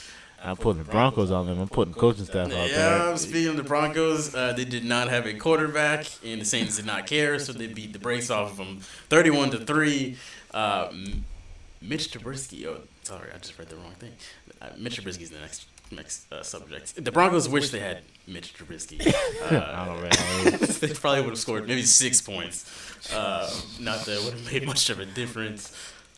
[0.44, 1.60] I'm putting the Broncos on them.
[1.60, 2.68] I'm putting coaching staff out there.
[2.68, 3.18] Yeah, there.
[3.18, 6.86] speaking of the Broncos, uh, they did not have a quarterback, and the Saints did
[6.86, 10.18] not care, so they beat the brakes off of them, thirty-one to three.
[10.54, 10.92] Uh,
[11.82, 12.66] Mitch Trubisky.
[12.66, 14.12] Oh, sorry, I just read the wrong thing.
[14.62, 17.04] Uh, Mitch Trubisky is the next next uh, subject.
[17.04, 19.02] The Broncos wish they had Mitch Trubisky.
[19.52, 20.58] I Uh, don't know.
[20.68, 22.66] they probably would have scored maybe six points.
[23.14, 23.50] Uh,
[23.80, 25.74] not that it would have made much of a difference.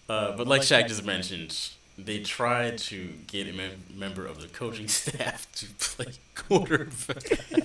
[0.10, 1.70] Uh, but like Shaq just mentioned,
[2.06, 7.24] they tried to get a mem- member of the coaching staff to play quarterback.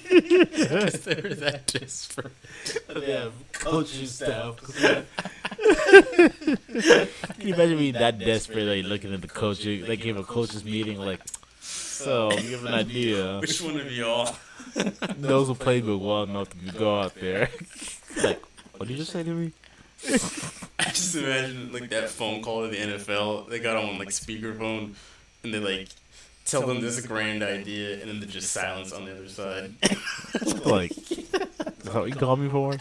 [0.09, 2.33] Because they were that desperate.
[2.97, 4.57] Yeah, coaching staff.
[7.37, 10.65] Can you imagine being that desperate, like looking at the coaching, they gave a coaches
[10.65, 11.21] meeting, like,
[11.61, 13.39] so you have an idea.
[13.41, 14.35] Which one of y'all?
[15.17, 17.49] Those who played good well enough to go out there.
[18.23, 18.43] like,
[18.77, 19.53] what did you just say to me?
[20.79, 23.49] I just imagine like that phone call to the NFL.
[23.49, 24.95] They got on like speakerphone,
[25.43, 25.89] and they like
[26.45, 29.75] tell them this grand idea, and then there's just silence on the other side.
[30.67, 32.73] Like, that's what you called me for?
[32.73, 32.79] Do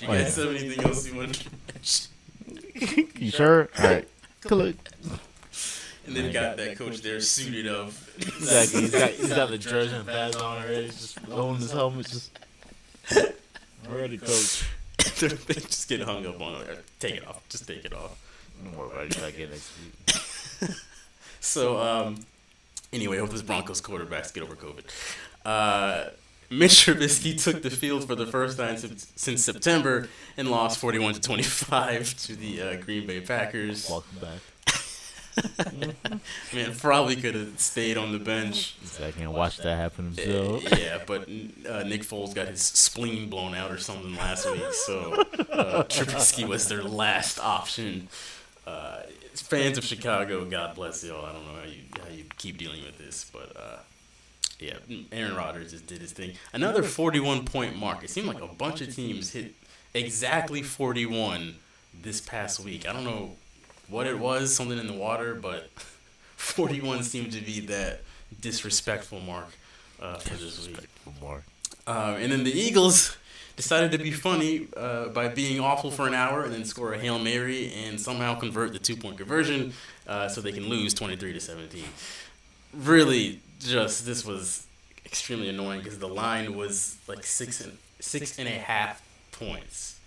[0.00, 3.12] you guys have anything else you want to mention?
[3.18, 3.68] You sure?
[3.78, 4.08] All right.
[4.40, 4.76] Click.
[6.06, 7.90] And then got that coach there suited up.
[8.16, 8.80] Exactly.
[8.82, 10.84] He's got, he's got the jersey and pads on already.
[10.84, 12.06] He's just holding his helmet.
[12.06, 12.30] Just
[13.88, 14.64] ready, coach.
[15.46, 16.84] they just get hung up on it.
[16.98, 17.46] Take it off.
[17.48, 18.18] Just take it off.
[18.74, 19.18] About it.
[19.18, 20.70] Next week.
[21.44, 22.16] So, um,
[22.90, 24.84] anyway, hope this Broncos quarterbacks get over COVID.
[25.44, 26.08] Uh,
[26.48, 31.14] Mitch Trubisky took the field for the first time since, since September and lost 41
[31.14, 33.90] to 25 to the uh, Green Bay Packers.
[33.90, 34.38] Welcome back.
[36.54, 38.74] Man, probably could have stayed on the bench.
[38.82, 39.24] Exactly.
[39.24, 40.78] And watch that happen Uh, himself.
[40.78, 41.22] yeah, but
[41.68, 45.12] uh, Nick Foles got his spleen blown out or something last week, so
[45.50, 48.08] uh, Trubisky was their last option.
[48.66, 49.00] Uh,
[49.34, 51.24] fans of Chicago, God bless y'all.
[51.26, 53.76] I don't know how you how you keep dealing with this, but uh,
[54.60, 54.74] yeah,
[55.12, 56.32] Aaron Rodgers just did his thing.
[56.52, 58.04] Another 41 point mark.
[58.04, 59.54] It seemed like a bunch of teams hit
[59.92, 61.56] exactly 41
[62.02, 62.88] this past week.
[62.88, 63.36] I don't know
[63.88, 65.70] what it was, something in the water, but
[66.36, 68.00] 41 seemed to be that
[68.40, 69.48] disrespectful mark
[70.00, 70.88] uh, for this week.
[71.20, 71.42] More.
[71.86, 73.16] Uh, and then the Eagles
[73.56, 76.98] decided to be funny uh, by being awful for an hour and then score a
[76.98, 79.72] hail mary and somehow convert the two point conversion
[80.08, 81.84] uh, so they can lose 23 to 17.
[82.74, 84.66] Really, just this was
[85.06, 89.98] extremely annoying because the line was like six and six and a half points.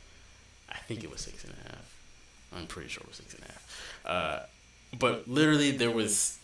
[0.70, 1.96] I think it was six and a half.
[2.56, 3.46] I'm pretty sure it was six and a half.
[4.08, 4.39] Uh,
[4.98, 6.39] but literally, there was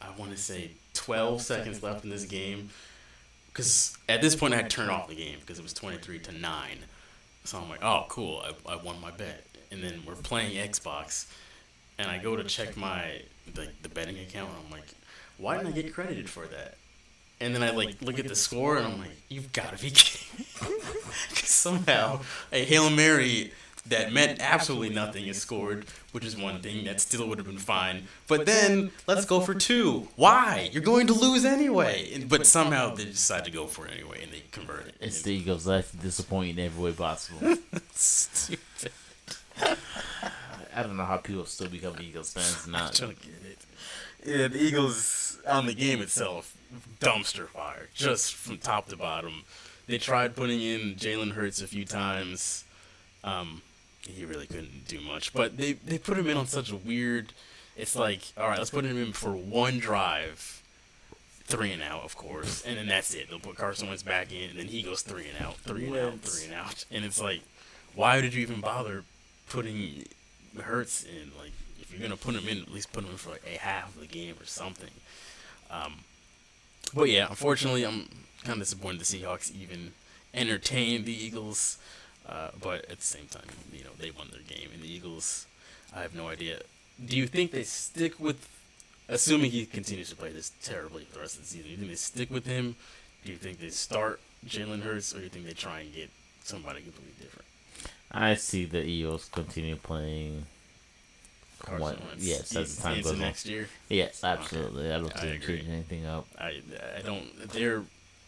[0.00, 2.70] I want to say 12 seconds left in this game
[3.48, 6.32] because at this point I had turned off the game because it was 23 to
[6.32, 6.78] 9.
[7.44, 9.44] So I'm like, oh, cool, I, I won my bet.
[9.70, 11.26] And then we're playing Xbox,
[11.98, 14.88] and I go to check my the, the betting account, and I'm like,
[15.36, 16.76] why didn't I get credited for that?
[17.40, 19.90] And then I like look at the score, and I'm like, you've got to be
[19.90, 20.80] kidding
[21.34, 22.20] somehow
[22.52, 23.52] a hail mary
[23.86, 27.58] that meant absolutely nothing is scored, which is one thing that still would have been
[27.58, 28.04] fine.
[28.26, 30.08] But then let's go for two.
[30.16, 30.70] Why?
[30.72, 32.10] You're going to lose anyway.
[32.14, 34.94] And- But somehow they decide to go for it anyway, and they convert it.
[35.00, 37.56] It's the Eagles' life disappointing in every way possible.
[37.92, 38.92] Stupid.
[40.76, 42.64] I don't know how people still become Eagles fans.
[42.68, 43.58] I Not don't get it.
[44.26, 46.56] Yeah, the Eagles on the game itself,
[47.00, 49.42] dumpster fire, just from top to bottom.
[49.86, 52.64] They tried putting in Jalen Hurts a few times.
[53.22, 53.60] Um,
[54.08, 57.32] he really couldn't do much, but they they put him in on such a weird.
[57.76, 60.62] It's like, all right, let's put him in for one drive,
[61.44, 63.28] three and out, of course, and then that's it.
[63.28, 65.96] They'll put Carson Wentz back in, and then he goes three and out, three and
[65.96, 67.40] out, three and out, and it's like,
[67.94, 69.04] why did you even bother
[69.48, 70.04] putting
[70.60, 71.32] Hurts in?
[71.38, 73.58] Like, if you're gonna put him in, at least put him in for like a
[73.58, 74.90] half of the game or something.
[75.70, 76.00] Um,
[76.94, 78.08] but yeah, unfortunately, I'm
[78.42, 79.92] kind of disappointed the Seahawks even
[80.32, 81.78] entertain the Eagles.
[82.28, 85.46] Uh, but at the same time, you know, they won their game, and the Eagles,
[85.94, 86.60] I have no idea.
[87.04, 88.48] Do you think they stick with,
[89.08, 91.64] assuming he continues to play this terribly for the rest of the season?
[91.66, 92.76] Do you think they stick with him?
[93.24, 96.10] Do you think they start Jalen Hurts, or do you think they try and get
[96.42, 97.46] somebody completely different?
[98.10, 100.46] I see the Eagles continue playing.
[101.58, 103.18] Carson yes, as the time goes on.
[103.20, 103.68] next year.
[103.88, 104.92] Yes, absolutely.
[104.92, 105.56] I don't I them agree.
[105.56, 106.26] changing anything up.
[106.38, 106.60] I
[106.98, 107.50] I don't.
[107.50, 107.82] They're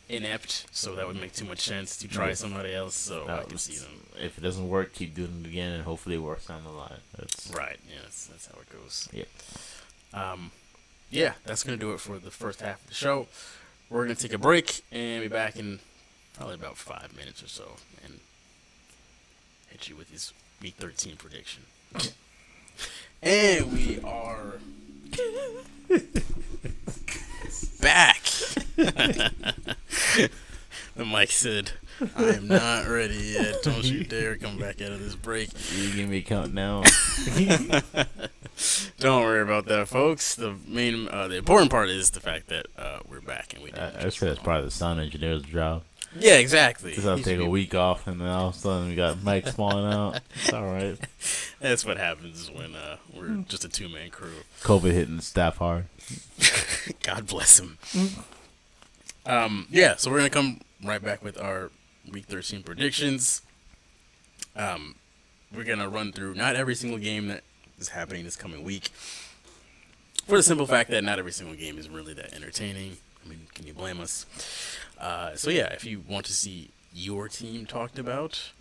[0.08, 2.94] inept, so that would make too much sense to try somebody else.
[2.94, 3.90] So I can see them.
[4.20, 7.00] If it doesn't work, keep doing it again, and hopefully it works down the line.
[7.18, 7.78] That's Right.
[7.88, 9.08] Yeah, that's, that's how it goes.
[9.12, 9.28] Yep.
[10.14, 10.50] Um,
[11.10, 13.26] yeah, that's gonna do it for the first half of the show.
[13.90, 15.80] We're gonna take a break and be back in
[16.34, 18.20] probably about five minutes or so, and
[19.68, 21.62] hit you with his week thirteen prediction.
[23.22, 24.54] and we are
[27.80, 28.22] back.
[28.76, 30.30] the
[30.96, 31.72] mic said,
[32.16, 33.62] "I am not ready yet.
[33.62, 36.82] Don't you dare come back out of this break." you give me a count now.
[38.98, 40.34] Don't worry about that, folks.
[40.34, 43.70] The main, uh, the important part is the fact that uh, we're back and we
[43.70, 43.80] did.
[43.80, 45.82] I, I said it's probably the sound engineer's job.
[46.18, 46.92] Yeah, exactly.
[46.92, 49.22] Just have to take a week off, and then all of a sudden we got
[49.22, 50.20] mic falling out.
[50.34, 50.98] It's all right.
[51.60, 54.30] That's what happens when uh, we're just a two man crew.
[54.62, 55.86] COVID hitting the staff hard.
[57.02, 57.78] God bless him.
[59.26, 61.70] Um, yeah, so we're gonna come right back with our
[62.10, 63.42] week thirteen predictions.
[64.54, 64.94] Um,
[65.54, 67.42] we're gonna run through not every single game that
[67.78, 68.88] is happening this coming week,
[70.26, 72.98] for the simple fact that not every single game is really that entertaining.
[73.24, 74.26] I mean, can you blame us?
[74.98, 78.52] Uh, so yeah, if you want to see your team talked about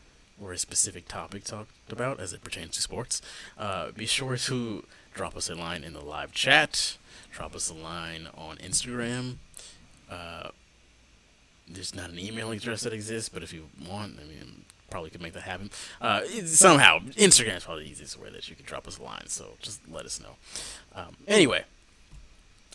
[0.41, 3.21] or a specific topic talked about as it pertains to sports,
[3.57, 6.97] uh, be sure to drop us a line in the live chat.
[7.31, 9.35] Drop us a line on Instagram.
[10.09, 10.49] Uh,
[11.67, 15.21] there's not an email address that exists, but if you want, I mean, probably could
[15.21, 15.69] make that happen.
[15.99, 19.27] Uh, somehow, Instagram is probably the easiest way that you can drop us a line.
[19.27, 20.35] So just let us know.
[20.95, 21.63] Um, anyway,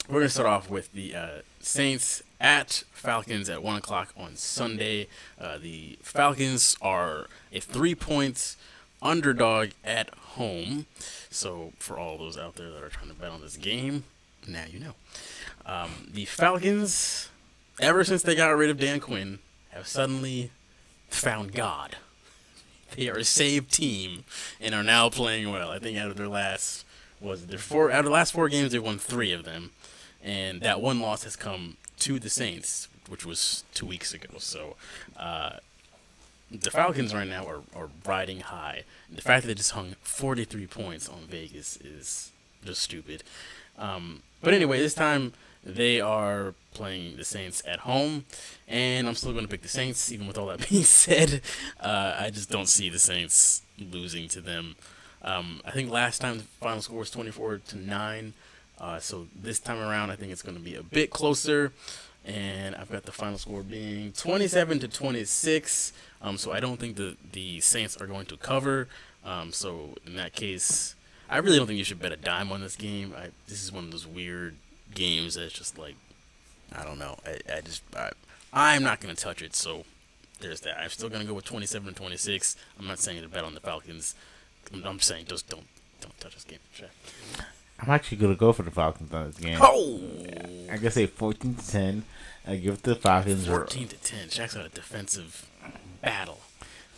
[0.08, 1.28] we're gonna start off with the uh,
[1.60, 5.06] Saints at Falcons at one o'clock on Sunday.
[5.40, 8.56] Uh, the Falcons are a three points
[9.00, 10.86] underdog at home.
[11.30, 14.04] So for all those out there that are trying to bet on this game,
[14.46, 14.94] now you know.
[15.66, 17.28] Um, the Falcons,
[17.80, 19.38] ever since they got rid of Dan Quinn,
[19.70, 20.50] have suddenly
[21.08, 21.96] found God.
[22.96, 24.24] They are a saved team
[24.60, 25.70] and are now playing well.
[25.70, 26.84] I think out of their last
[27.20, 29.70] was their four out of the last four games, they won three of them,
[30.24, 34.34] and that one loss has come to the Saints, which was two weeks ago.
[34.38, 34.76] So.
[35.16, 35.56] Uh,
[36.50, 38.82] the Falcons right now are, are riding high.
[39.08, 42.32] The fact that they just hung 43 points on Vegas is
[42.64, 43.22] just stupid.
[43.78, 45.32] Um, but anyway, this time
[45.64, 48.24] they are playing the Saints at home,
[48.68, 51.42] and I'm still going to pick the Saints, even with all that being said.
[51.78, 54.76] Uh, I just don't see the Saints losing to them.
[55.22, 58.32] Um, I think last time the final score was 24 to 9.
[58.80, 61.72] Uh, so this time around, I think it's going to be a bit closer.
[62.24, 65.92] and I've got the final score being 27 to 26.
[66.22, 68.88] Um, so I don't think the the Saints are going to cover.
[69.24, 70.94] Um, so in that case,
[71.28, 73.14] I really don't think you should bet a dime on this game.
[73.16, 74.56] I, this is one of those weird
[74.94, 75.96] games that's just like,
[76.74, 77.18] I don't know.
[77.26, 78.10] I, I just I,
[78.52, 79.54] I'm not gonna touch it.
[79.54, 79.84] So
[80.40, 80.78] there's that.
[80.78, 82.56] I'm still gonna go with 27 to 26.
[82.78, 84.14] I'm not saying to bet on the Falcons.
[84.72, 85.66] I'm, I'm saying just don't
[86.00, 86.58] don't touch this game.
[86.72, 86.88] Sure.
[87.80, 89.58] I'm actually gonna go for the Falcons on this game.
[89.60, 90.00] Oh,
[90.70, 92.04] I guess say 14 to 10.
[92.46, 93.46] I give it to the Falcons.
[93.46, 94.28] 14 to 10.
[94.28, 95.46] Shaq's got a defensive
[96.02, 96.40] battle.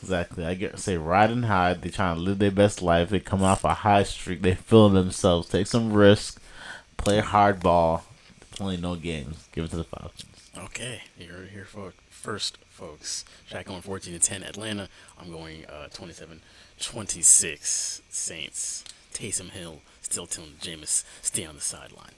[0.03, 0.45] Exactly.
[0.45, 1.75] I get say riding high.
[1.75, 3.11] They trying to live their best life.
[3.11, 4.43] They come off a high streak.
[4.43, 5.49] They feeling themselves.
[5.49, 6.42] Take some risk.
[7.03, 8.05] Play hard ball.
[8.53, 9.49] Playing no games.
[9.53, 10.25] Give it to the Falcons.
[10.57, 13.25] Okay, you're here for first, folks.
[13.51, 14.45] Shaq going 14 to 10.
[14.45, 14.89] Atlanta.
[15.19, 16.41] I'm going uh, 27
[16.81, 18.03] 26.
[18.09, 18.85] Saints.
[19.13, 22.13] Taysom Hill still telling Jameis stay on the sideline.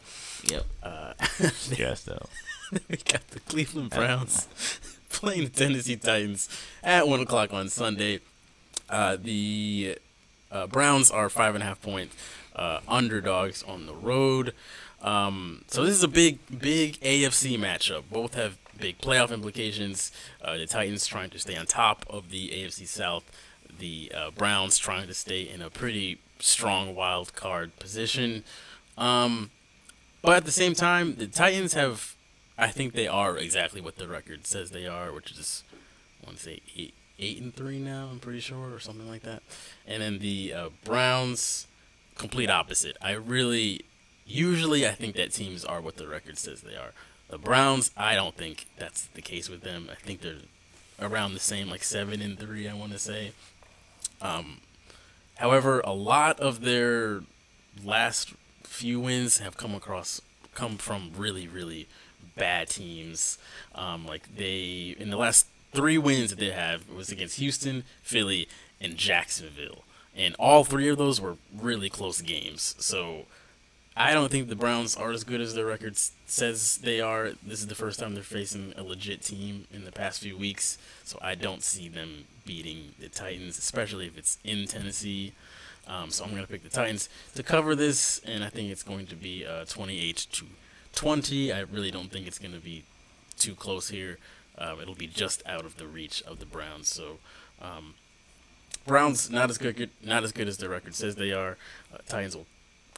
[0.44, 0.66] Yep.
[0.82, 1.12] Uh,
[1.52, 2.28] Stressed out.
[2.70, 4.48] we got the Cleveland Browns
[5.08, 6.48] playing the Tennessee Titans
[6.82, 8.20] at one o'clock on Sunday.
[8.90, 9.96] Uh, the
[10.52, 12.10] uh, Browns are five and a half point
[12.54, 14.54] uh, underdogs on the road.
[15.02, 18.04] Um, so this is a big, big AFC matchup.
[18.10, 20.10] Both have big playoff implications.
[20.42, 23.24] Uh, the Titans trying to stay on top of the AFC South.
[23.78, 28.44] The uh, Browns trying to stay in a pretty strong wild card position.
[28.96, 29.50] Um,
[30.22, 32.16] but at the same time, the Titans have,
[32.56, 35.64] I think they are exactly what the record says they are, which is,
[36.22, 38.08] I want to say eight, eight and three now.
[38.10, 39.42] I'm pretty sure, or something like that.
[39.86, 41.66] And then the uh, Browns,
[42.16, 42.96] complete opposite.
[43.00, 43.82] I really,
[44.26, 46.92] usually, I think that teams are what the record says they are.
[47.28, 49.88] The Browns, I don't think that's the case with them.
[49.90, 50.36] I think they're
[51.00, 52.68] around the same, like seven and three.
[52.68, 53.32] I want to say.
[54.20, 54.60] Um,
[55.36, 57.22] however, a lot of their
[57.82, 60.20] last few wins have come across
[60.54, 61.88] come from really really
[62.36, 63.38] bad teams.
[63.74, 68.48] Um, like they in the last three wins that they have was against Houston, Philly,
[68.80, 69.83] and Jacksonville,
[70.16, 72.74] and all three of those were really close games.
[72.78, 73.26] So
[73.96, 75.96] I don't think the Browns are as good as their record
[76.26, 77.32] says they are.
[77.46, 80.78] This is the first time they're facing a legit team in the past few weeks,
[81.04, 85.32] so I don't see them beating the Titans, especially if it's in Tennessee.
[85.86, 88.82] Um, so I'm going to pick the Titans to cover this, and I think it's
[88.82, 90.46] going to be uh, 28 to
[90.94, 91.52] 20.
[91.52, 92.84] I really don't think it's going to be
[93.38, 94.18] too close here.
[94.56, 96.88] Um, it'll be just out of the reach of the Browns.
[96.88, 97.18] So
[97.60, 97.94] um,
[98.86, 101.56] Browns not as good, not as good as their record says they are.
[101.92, 102.46] Uh, Titans will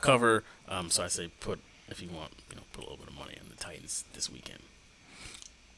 [0.01, 0.45] cover.
[0.69, 3.19] Um, so I say put if you want, you know, put a little bit of
[3.19, 4.61] money on the Titans this weekend.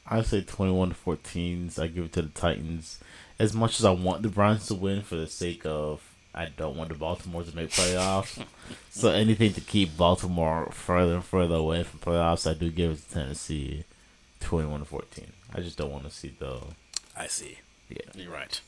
[0.07, 1.71] I say 21 to 14.
[1.77, 2.99] I give it to the Titans.
[3.37, 6.01] As much as I want the Browns to win for the sake of
[6.33, 8.43] I don't want the Baltimore to make playoffs.
[8.89, 13.07] so anything to keep Baltimore further and further away from playoffs, I do give it
[13.07, 13.83] to Tennessee
[14.39, 15.25] 21 to 14.
[15.53, 16.59] I just don't want to see the
[17.15, 17.59] I see.
[17.89, 17.97] yeah.
[18.15, 18.61] You're right.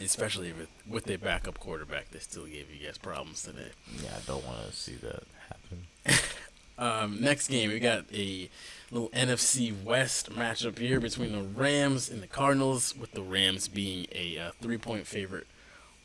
[0.00, 3.70] Especially with with their backup quarterback, they still gave you guys problems today.
[4.02, 6.18] Yeah, I don't want to see that happen.
[6.78, 8.48] Um, next game, we got a
[8.92, 14.06] little NFC West matchup here between the Rams and the Cardinals, with the Rams being
[14.12, 15.48] a uh, three point favorite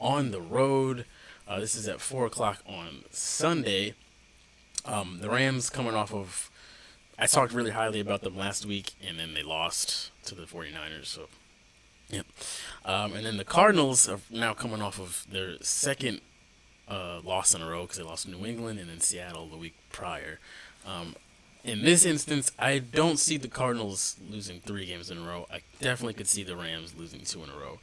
[0.01, 1.05] on the road.
[1.47, 3.93] Uh, this is at 4 o'clock on Sunday.
[4.85, 6.49] Um, the Rams coming off of.
[7.19, 11.05] I talked really highly about them last week, and then they lost to the 49ers.
[11.05, 11.27] So,
[12.09, 12.25] yep.
[12.85, 16.21] Um, and then the Cardinals are now coming off of their second
[16.87, 19.57] uh, loss in a row because they lost to New England and then Seattle the
[19.57, 20.39] week prior.
[20.85, 21.15] Um,
[21.63, 25.47] in this instance, I don't see the Cardinals losing three games in a row.
[25.51, 27.79] I definitely could see the Rams losing two in a row.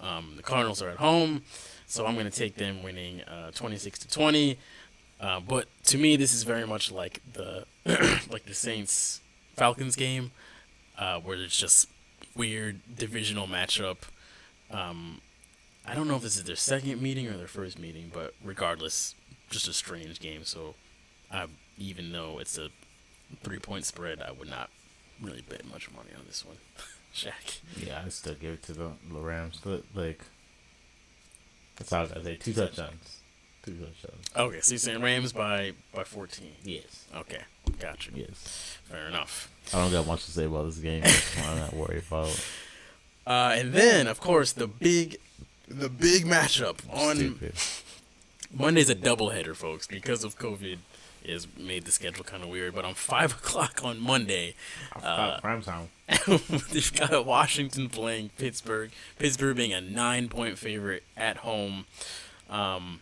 [0.00, 1.42] Um, the Cardinals are at home,
[1.86, 4.58] so I'm going to take them winning uh, 26 to 20.
[5.20, 7.66] Uh, but to me, this is very much like the
[8.30, 9.20] like the Saints
[9.56, 10.32] Falcons game,
[10.98, 11.88] uh, where it's just
[12.34, 13.98] weird divisional matchup.
[14.70, 15.20] Um,
[15.86, 19.14] I don't know if this is their second meeting or their first meeting, but regardless,
[19.50, 20.44] just a strange game.
[20.44, 20.74] So,
[21.30, 22.68] I, even though it's a
[23.42, 24.70] three point spread, I would not
[25.20, 26.56] really bet much money on this one.
[27.14, 27.60] Shaq.
[27.76, 29.60] Yeah, I still give it to the, the Rams.
[29.62, 30.22] But like,
[31.76, 32.36] that's all I gotta say.
[32.36, 33.20] Two touchdowns.
[33.64, 34.24] Two touchdowns.
[34.36, 36.48] Okay, so you're saying Rams by by 14.
[36.64, 37.06] Yes.
[37.14, 37.42] Okay,
[37.78, 38.10] gotcha.
[38.14, 38.78] Yes.
[38.84, 39.50] Fair enough.
[39.72, 41.02] I don't got much to say about this game.
[41.48, 42.46] I'm not worried about.
[43.26, 45.16] Uh, and then, of course, the big,
[45.68, 47.54] the big matchup on Stupid.
[48.54, 50.78] Monday's a doubleheader, folks, because of COVID.
[51.24, 54.54] Is made the schedule kind of weird, but on five o'clock on Monday,
[55.02, 55.88] Uh, prime time.
[56.26, 58.90] they've got Washington playing Pittsburgh.
[59.18, 61.86] Pittsburgh being a nine-point favorite at home.
[62.50, 63.00] Um,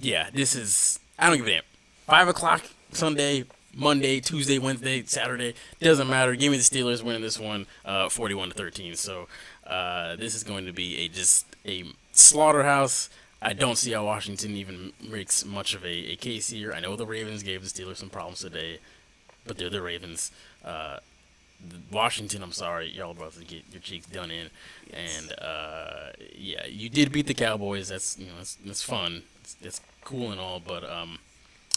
[0.00, 1.62] yeah, this is I don't give a damn.
[2.06, 2.62] Five o'clock
[2.92, 5.54] Sunday, Monday, Tuesday, Wednesday, Saturday.
[5.80, 6.34] Doesn't matter.
[6.36, 8.94] Give me the Steelers winning this one, uh, 41 to 13.
[8.96, 9.28] So
[9.66, 13.08] uh, this is going to be a just a slaughterhouse.
[13.40, 16.72] I don't see how Washington even makes much of a, a case here.
[16.72, 18.78] I know the Ravens gave the Steelers some problems today,
[19.46, 20.30] but they're the Ravens.
[20.64, 20.98] Uh,
[21.90, 24.50] Washington, I'm sorry, y'all about to get your cheeks done in,
[24.92, 27.88] and uh, yeah, you did beat the Cowboys.
[27.88, 29.22] That's you know that's, that's fun.
[29.40, 31.18] It's, it's cool and all, but um,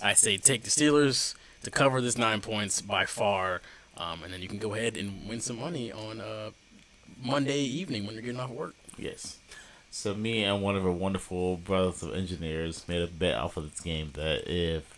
[0.02, 3.62] I say take the Steelers to cover this nine points by far,
[3.98, 6.52] um, and then you can go ahead and win some money on uh,
[7.22, 8.76] Monday evening when you're getting off work.
[8.98, 9.38] Yes.
[9.90, 13.72] So me and one of our wonderful brothers of engineers made a bet off of
[13.72, 14.96] this game that if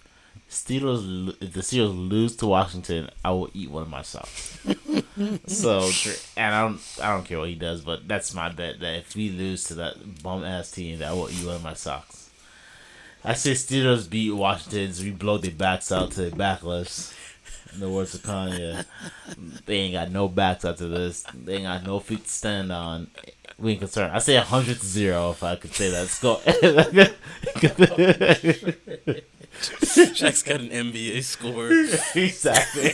[0.49, 4.57] Steelers if the Steelers lose to Washington, I will eat one of my socks.
[5.47, 5.89] so
[6.35, 9.15] and I don't I don't care what he does, but that's my bet that if
[9.15, 12.26] we lose to that bum ass team, that I will eat one of my socks.
[13.23, 15.03] I say Steelers beat Washington's.
[15.03, 17.13] we blow their backs out to the backless.
[17.73, 18.85] In the words of Kanye,
[19.65, 21.23] they ain't got no backs after this.
[21.33, 23.11] They ain't got no feet to stand on.
[23.59, 24.13] We ain't concerned.
[24.13, 26.37] I say a hundred to zero if I could say that score.
[29.57, 31.71] Shaq's got an NBA score.
[32.21, 32.91] exactly.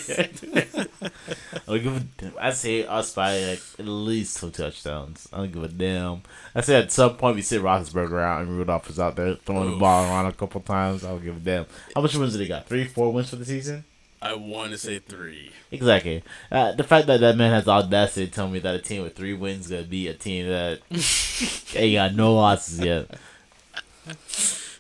[1.68, 5.28] I give a, I say us by like at least two touchdowns.
[5.34, 6.22] I don't give a damn.
[6.55, 9.68] I say at some point we sit Roethlisberger out and Rudolph is out there throwing
[9.68, 9.74] Oof.
[9.74, 11.03] the ball around a couple times.
[11.03, 11.66] I don't give a damn.
[11.93, 12.68] How much wins did he got?
[12.68, 13.84] Three, four wins for the season?
[14.24, 15.52] I want to say three.
[15.70, 16.24] Exactly.
[16.50, 19.18] Uh, the fact that that man has audacity to tell me that a team with
[19.18, 20.80] three wins gonna be a team that
[21.76, 23.10] ain't got no losses yet.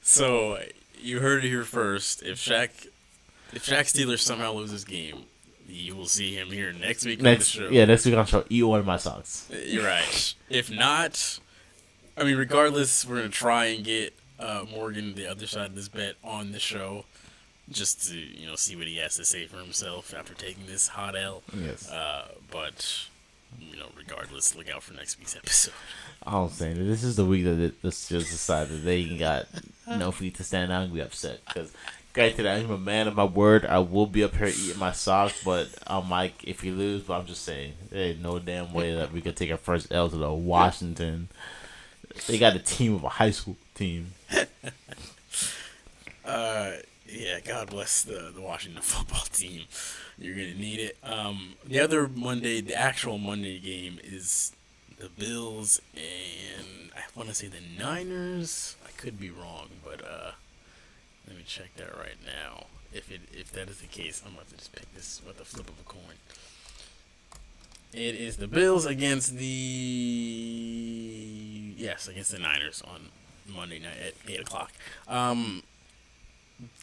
[0.01, 0.59] So
[0.97, 2.23] you heard it here first.
[2.23, 2.87] If Shaq,
[3.51, 5.25] if Shaq Steelers somehow loses game,
[5.67, 7.73] you will see him here next week next, on the show.
[7.73, 8.45] Yeah, next week on the show.
[8.49, 9.49] Eat one of my socks.
[9.65, 10.35] You're right.
[10.49, 11.39] If not,
[12.17, 15.89] I mean, regardless, we're gonna try and get uh, Morgan, the other side of this
[15.89, 17.03] bet, on the show,
[17.73, 20.87] just to you know see what he has to say for himself after taking this
[20.89, 21.43] hot L.
[21.53, 21.89] Yes.
[21.89, 23.07] Uh, but
[23.59, 25.73] you know, regardless, look out for next week's episode.
[26.25, 29.47] I'm saying this is the week that the Steelers decided they got
[29.87, 30.91] no feet to stand on.
[30.91, 31.73] We upset because,
[32.13, 33.65] granted, I'm a man of my word.
[33.65, 37.19] I will be up here eating my socks, but I'm like, if you lose, but
[37.19, 40.09] I'm just saying, there ain't no damn way that we could take our first L
[40.09, 41.29] to the Washington.
[42.27, 44.13] They got a team of a high school team.
[46.25, 46.71] uh,
[47.13, 49.65] yeah, God bless the the Washington football team.
[50.17, 50.97] You're gonna need it.
[51.03, 54.53] Um, the other Monday, the actual Monday game is
[54.97, 58.75] the Bills and I want to say the Niners.
[58.85, 60.31] I could be wrong, but uh,
[61.27, 62.67] let me check that right now.
[62.91, 65.45] If it if that is the case, I'm about to just pick this with the
[65.45, 66.17] flip of a coin.
[67.91, 69.45] It is the Bills against the
[71.77, 73.09] yes against the Niners on
[73.53, 74.71] Monday night at eight o'clock.
[75.07, 75.63] Um,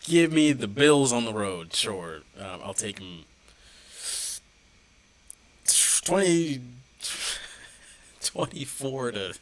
[0.04, 1.74] give me the Bills on the road.
[1.74, 3.24] Sure, um, I'll take them.
[6.02, 6.60] Twenty
[8.22, 9.34] 24 to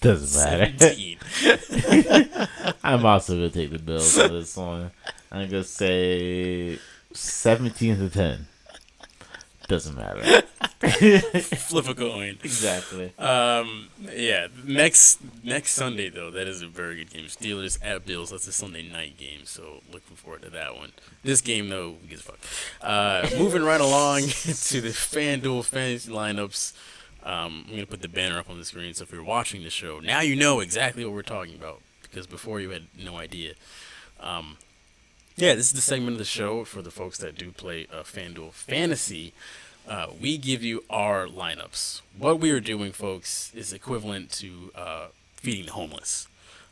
[0.00, 1.18] doesn't matter.
[2.84, 4.90] I'm also gonna take the Bills for this one.
[5.32, 6.78] I'm gonna say
[7.12, 8.46] 17 to 10.
[9.68, 10.42] Doesn't matter.
[11.58, 12.38] Flip a coin.
[12.42, 13.12] Exactly.
[13.18, 13.88] Um.
[14.14, 14.48] Yeah.
[14.64, 17.26] Next next Sunday though, that is a very good game.
[17.26, 18.30] Steelers at Bills.
[18.30, 19.44] That's a Sunday night game.
[19.44, 20.92] So looking forward to that one.
[21.22, 22.38] This game though, gives fuck.
[22.80, 26.72] Uh, moving right along to the FanDuel fantasy lineups.
[27.22, 29.70] Um, I'm gonna put the banner up on the screen, so if you're watching the
[29.70, 33.54] show, now you know exactly what we're talking about because before you had no idea.
[34.20, 34.58] Um,
[35.36, 38.02] yeah, this is the segment of the show for the folks that do play uh,
[38.02, 39.32] FanDuel Fantasy.
[39.88, 42.00] Uh, we give you our lineups.
[42.18, 45.06] What we are doing, folks, is equivalent to uh,
[45.36, 46.26] feeding the homeless.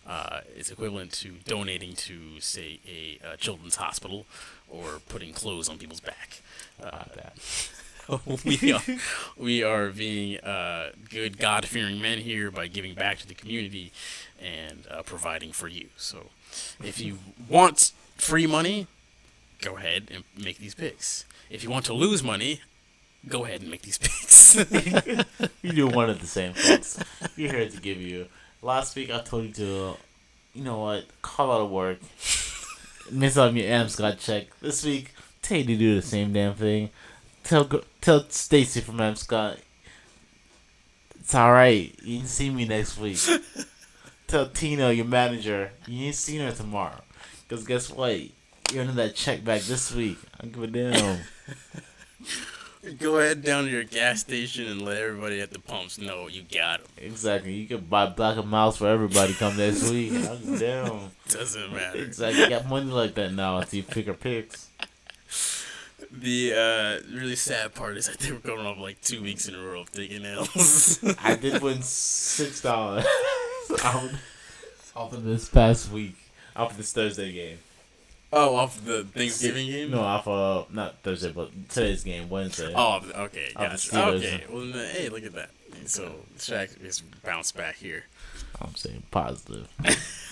[0.06, 4.26] Uh, it's equivalent to donating to, say, a, a, children's hospital
[4.68, 6.40] or putting clothes on people's back.
[6.82, 7.04] Uh,
[8.44, 8.82] we are
[9.36, 13.92] we are being uh, good God fearing men here by giving back to the community
[14.42, 15.88] and uh, providing for you.
[15.96, 16.30] So,
[16.82, 18.88] if you want free money,
[19.60, 21.24] go ahead and make these picks.
[21.48, 22.60] If you want to lose money,
[23.28, 24.54] go ahead and make these picks.
[25.62, 26.98] you do one of the same, folks.
[27.36, 28.26] We're here to give you.
[28.60, 29.96] Last week I told you to,
[30.54, 31.98] you know what, call out of work,
[33.10, 34.60] miss out on your amps got checked.
[34.60, 36.90] This week, tell you to do the same damn thing.
[37.42, 37.68] Tell
[38.00, 39.58] tell Stacy from M Scott.
[41.18, 41.94] It's all right.
[42.02, 43.18] You can see me next week.
[44.26, 47.00] tell Tina, your manager, you ain't seen her tomorrow.
[47.48, 48.18] Cause guess what?
[48.72, 50.18] You're under that check back this week.
[50.40, 51.20] I give a damn.
[52.99, 56.43] Go ahead down to your gas station and let everybody at the pumps know you
[56.43, 56.89] got them.
[56.99, 57.53] Exactly.
[57.53, 60.12] You can buy Black and Mouse for everybody come next week.
[60.14, 61.11] I'm down.
[61.28, 61.99] Doesn't matter.
[61.99, 62.43] Exactly.
[62.43, 64.68] You got money like that now until you pick her picks.
[66.11, 69.55] the uh, really sad part is that they were going off like two weeks in
[69.55, 70.99] a row of taking L's.
[71.22, 73.07] I did win six dollars
[73.85, 76.16] off of this past week,
[76.57, 77.59] off of this Thursday game.
[78.33, 79.91] Oh, off the Thanksgiving game?
[79.91, 82.72] No, off of not Thursday, but today's game, Wednesday.
[82.74, 84.09] Oh, okay, gotcha.
[84.09, 85.51] Okay, well, then, hey, look at that.
[85.87, 88.05] So Shaq is bounced back here.
[88.61, 89.68] I'm saying positive.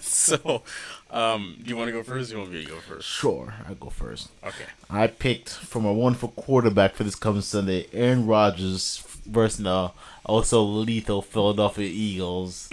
[0.00, 0.62] So,
[1.10, 2.30] um, do you want to go first?
[2.30, 3.08] Or do you want me to go first?
[3.08, 4.30] Sure, I go first.
[4.44, 4.64] Okay.
[4.88, 9.92] I picked from a wonderful quarterback for this coming Sunday, Aaron Rodgers versus the
[10.24, 12.68] also lethal Philadelphia Eagles.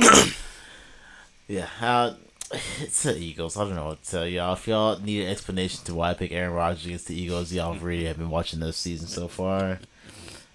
[1.47, 2.13] yeah, uh,
[2.51, 3.57] it's the Eagles.
[3.57, 4.53] I don't know what to tell y'all.
[4.53, 7.75] If y'all need an explanation to why I pick Aaron Rodgers against the Eagles, y'all
[7.75, 9.79] really have been watching this season so far.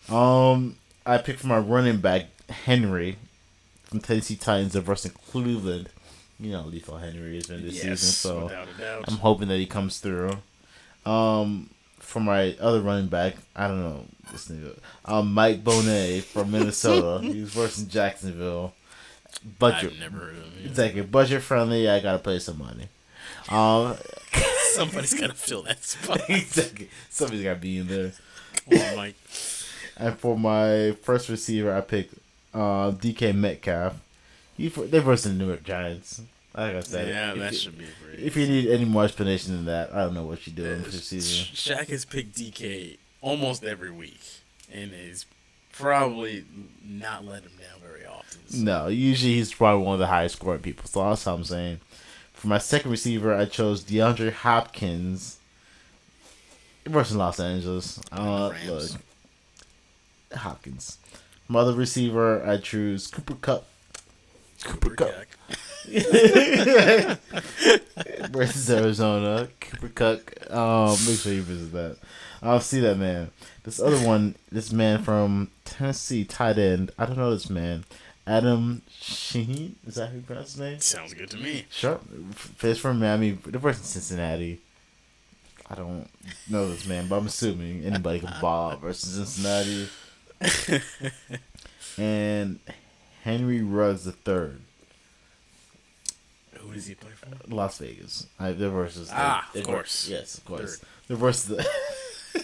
[0.09, 3.16] Um, I picked for my running back Henry
[3.84, 5.90] from Tennessee Titans versus Cleveland.
[6.40, 8.51] You know, lethal Henry is in this season, so.
[9.07, 10.32] I'm hoping that he comes through.
[11.05, 14.76] Um, for my other running back, I don't know this nigga.
[15.05, 17.22] Um, Mike Bonet from Minnesota.
[17.26, 18.72] he was versus Jacksonville.
[19.59, 20.74] Budget, I've never heard of him.
[20.76, 21.89] like a budget friendly.
[21.89, 22.89] I gotta pay some money.
[23.49, 23.97] Um,
[24.72, 26.20] Somebody's got to fill that spot.
[26.28, 26.89] exactly.
[27.11, 28.12] Somebody's gotta be in there.
[28.70, 29.16] Come on, Mike.
[29.97, 32.14] And for my first receiver, I picked
[32.55, 33.95] uh, DK Metcalf.
[34.57, 36.22] He they versus the New York Giants.
[36.57, 38.20] Like I said, Yeah, if that you- should be great.
[38.20, 41.05] If you need any more explanation than that, I don't know what you're doing this
[41.09, 41.47] season.
[41.55, 44.20] Shaq has picked DK almost every week,
[44.72, 45.26] and is
[45.72, 46.45] probably
[46.87, 48.11] not let him down very often.
[48.55, 50.87] No, usually he's probably one of the highest scoring people.
[50.87, 51.80] So that's what I'm saying.
[52.33, 55.39] For my second receiver, I chose DeAndre Hopkins
[56.85, 58.01] versus Los Angeles.
[58.11, 58.91] Uh, look,
[60.35, 60.99] Hopkins.
[61.49, 63.66] My other receiver, I choose Cooper Kupp.
[64.64, 65.11] Cooper Kupp
[68.30, 69.49] versus Arizona.
[69.61, 70.51] Cooper Kupp.
[70.51, 71.97] Um, make sure you visit that.
[72.43, 73.30] I'll see that man.
[73.64, 76.91] This other one, this man from Tennessee, tight end.
[76.99, 77.85] I don't know this man.
[78.27, 79.77] Adam Sheen.
[79.87, 80.79] Is that who you pronounce his name?
[80.81, 81.66] Sounds good to me.
[81.70, 81.99] Sure.
[82.35, 83.31] Fish from Miami.
[83.33, 84.61] The person Cincinnati.
[85.68, 86.09] I don't
[86.49, 89.89] know this man, but I'm assuming anybody can ball versus Cincinnati.
[91.99, 92.61] and
[93.23, 94.61] Henry Ruggs the third.
[96.59, 97.27] Who does he play for?
[97.53, 98.27] Las Vegas.
[98.39, 99.09] I, they're versus.
[99.09, 100.09] the- Ah, of course.
[100.09, 100.77] yes, of course.
[100.77, 100.89] Third.
[101.09, 101.66] They're versus the.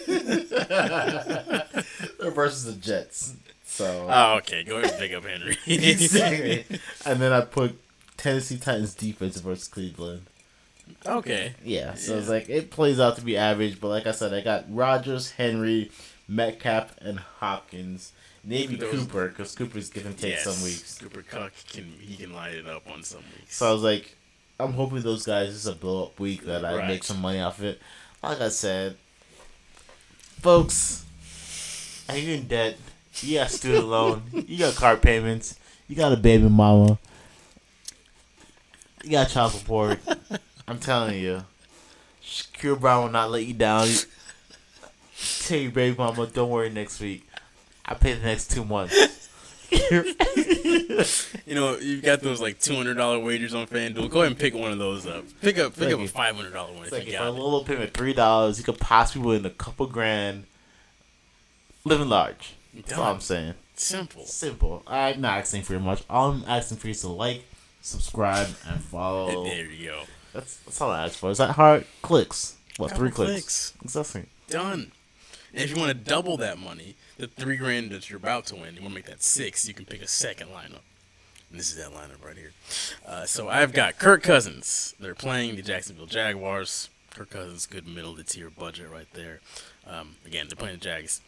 [2.19, 3.35] they're versus the Jets.
[3.71, 4.07] So.
[4.09, 4.63] Oh, okay.
[4.63, 5.57] Go ahead and pick up Henry.
[5.67, 6.65] Exactly.
[7.05, 7.79] and then I put
[8.17, 10.23] Tennessee Titans defense versus Cleveland.
[11.05, 11.53] okay.
[11.63, 14.41] Yeah, so it's like it plays out to be average, but like I said, I
[14.41, 15.91] got Rodgers, Henry,
[16.27, 18.11] Metcalf, and Hopkins.
[18.43, 20.43] Maybe Those- Cooper, because Cooper's give and take Yes.
[20.45, 20.97] some weeks.
[20.97, 23.55] Cooper Cuck can he can light it up on some weeks.
[23.55, 24.15] So I was like,
[24.59, 26.87] I'm hoping those guys is a blow up week that I Right.
[26.87, 27.79] make some money off it.
[28.23, 28.97] Like I said,
[30.41, 31.05] folks,
[32.09, 32.77] are you in debt?
[33.21, 34.23] You got student loan.
[34.47, 35.59] You got car payments.
[35.87, 36.97] You got a baby mama.
[39.03, 39.99] You got child support.
[40.67, 41.43] I'm telling you,
[42.23, 43.87] Shaquille Brown will not let you down.
[45.41, 47.27] Tell your baby mama, don't worry next week.
[47.85, 48.95] I pay the next two months.
[49.71, 54.09] you know, you've got those like two hundred dollar wagers on FanDuel.
[54.09, 55.25] Go ahead and pick one of those up.
[55.41, 57.19] Pick up pick Like up a five hundred dollar one It's if like you if
[57.19, 57.31] a got it.
[57.31, 60.45] little payment three dollars, you could possibly win a couple grand.
[61.85, 62.53] Living large.
[62.73, 63.53] That's all I'm saying.
[63.75, 64.25] Simple.
[64.25, 64.83] Simple.
[64.87, 66.03] I'm not asking for much.
[66.09, 67.43] All I'm asking for you is to like,
[67.81, 69.43] subscribe, and follow.
[69.49, 70.01] There you go.
[70.33, 71.31] That's that's all I ask for.
[71.31, 71.85] Is that hard?
[72.01, 72.57] Clicks.
[72.77, 73.31] What Couple three clicks?
[73.31, 73.73] clicks.
[73.83, 74.25] Exactly.
[74.47, 74.91] Done.
[75.53, 78.55] And if you want to double that money, the three grand that you're about to
[78.55, 80.81] win, you want to make that six, you can pick a second lineup.
[81.49, 82.51] And this is that lineup right here.
[83.07, 84.93] Uh, so I've got Kirk Cousins.
[84.99, 86.89] They're playing the Jacksonville Jaguars.
[87.15, 89.39] Kirk Cousins, good middle of the tier budget right there.
[89.87, 91.21] Um, again, they're playing the Jags.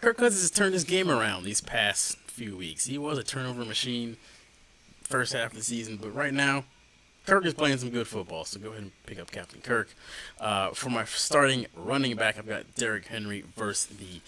[0.00, 2.86] Kirk Cousins has turned his game around these past few weeks.
[2.86, 4.16] He was a turnover machine
[5.02, 6.64] first half of the season, but right now,
[7.26, 9.90] Kirk is playing some good football, so go ahead and pick up Captain Kirk.
[10.38, 14.20] Uh, for my starting running back, I've got Derrick Henry versus the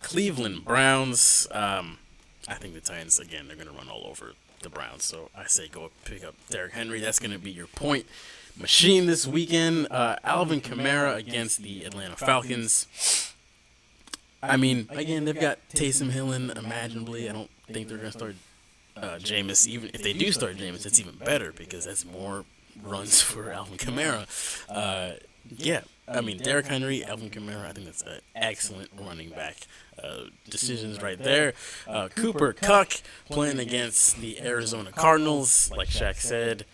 [0.00, 1.48] Cleveland Browns.
[1.50, 1.98] Um,
[2.46, 5.46] I think the Titans, again, they're going to run all over the Browns, so I
[5.46, 7.00] say go pick up Derrick Henry.
[7.00, 8.06] That's going to be your point
[8.56, 9.88] machine this weekend.
[9.90, 13.32] Uh, Alvin Kamara against the Atlanta Falcons.
[14.42, 17.28] I mean, again, they've got Taysom Hill in imaginably.
[17.28, 18.34] I don't think they're going to start
[18.96, 19.66] uh, Jameis.
[19.66, 22.44] Even if they do start Jameis, it's even better because that's more
[22.82, 24.26] runs for Alvin Kamara.
[24.68, 25.16] Uh,
[25.56, 27.66] yeah, I mean Derrick Henry, Alvin Kamara.
[27.66, 29.56] I think that's an excellent running back.
[30.02, 31.54] Uh, decisions right there.
[31.88, 32.92] Uh, Cooper Cuck
[33.30, 35.70] playing against the Arizona Cardinals.
[35.74, 36.66] Like Shaq said,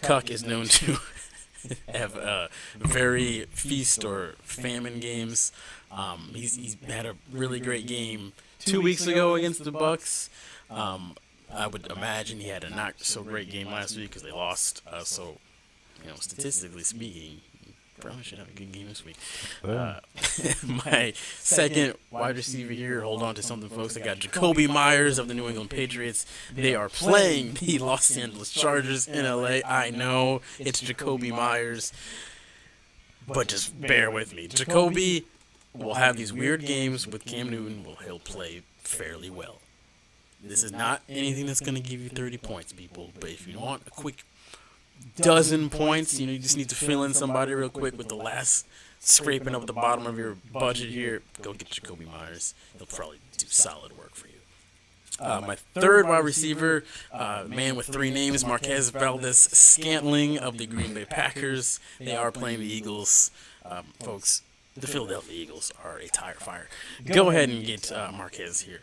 [0.00, 0.96] Cuck is known to
[1.92, 2.48] have uh,
[2.78, 5.52] very feast or famine games.
[5.90, 10.30] Um, he's he's had a really great game two weeks ago against the Bucks.
[10.70, 11.14] Um,
[11.52, 14.82] I would imagine he had a not so great game last week because they lost.
[14.86, 15.38] Uh, so,
[16.02, 17.40] you know, statistically speaking,
[18.00, 19.16] probably should have a good game this week.
[19.64, 20.00] Uh,
[20.86, 23.96] my second wide receiver here, hold on to something, folks.
[23.96, 26.26] I got Jakobi Meyers of the New England Patriots.
[26.54, 29.60] They are playing the Los Angeles Chargers in LA.
[29.64, 31.92] I know it's Jakobi Meyers,
[33.26, 34.48] but just bear with me.
[34.48, 35.24] Jakobi
[35.74, 37.84] will have these weird games with Cam Newton.
[37.84, 39.56] Well, he'll play fairly well.
[40.42, 43.10] This is not anything that's going to give you 30 points, people.
[43.18, 44.24] But if you want a quick
[45.16, 48.16] dozen points, you know, you just need to fill in somebody real quick with the
[48.16, 48.66] last
[49.00, 51.22] scraping up the bottom of your budget here.
[51.42, 52.54] Go get Jakobi Meyers.
[52.76, 54.34] He'll probably do solid work for you.
[55.20, 60.66] Uh, my third wide receiver, uh, man with three names, Marquez Valdes Scantling of the
[60.66, 61.80] Green Bay Packers.
[61.98, 63.32] They are playing the Eagles.
[63.64, 64.42] Um, folks,
[64.76, 66.68] the Philadelphia Eagles are a tire fire.
[67.04, 68.82] Go ahead and get uh, Marquez here.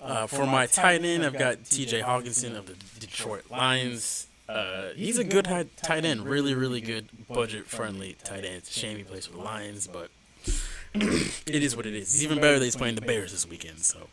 [0.00, 2.00] Uh, for my tight end, I've got T.J.
[2.00, 4.26] Hockenson of the Detroit Lions.
[4.52, 8.56] Uh, he's a good high, tight end, really, really good budget-friendly tight end.
[8.56, 10.10] It's a shame he plays for the Lions, but
[10.94, 12.14] it is what it is.
[12.14, 13.78] It's even better that he's playing the Bears this weekend.
[13.78, 14.08] So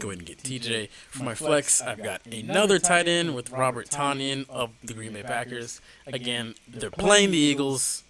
[0.00, 0.88] go ahead and get TJ.
[1.10, 5.22] For my flex, I've got another tight end with Robert Tonyan of the Green Bay
[5.22, 5.80] Packers.
[6.08, 8.02] Again, they're playing the Eagles.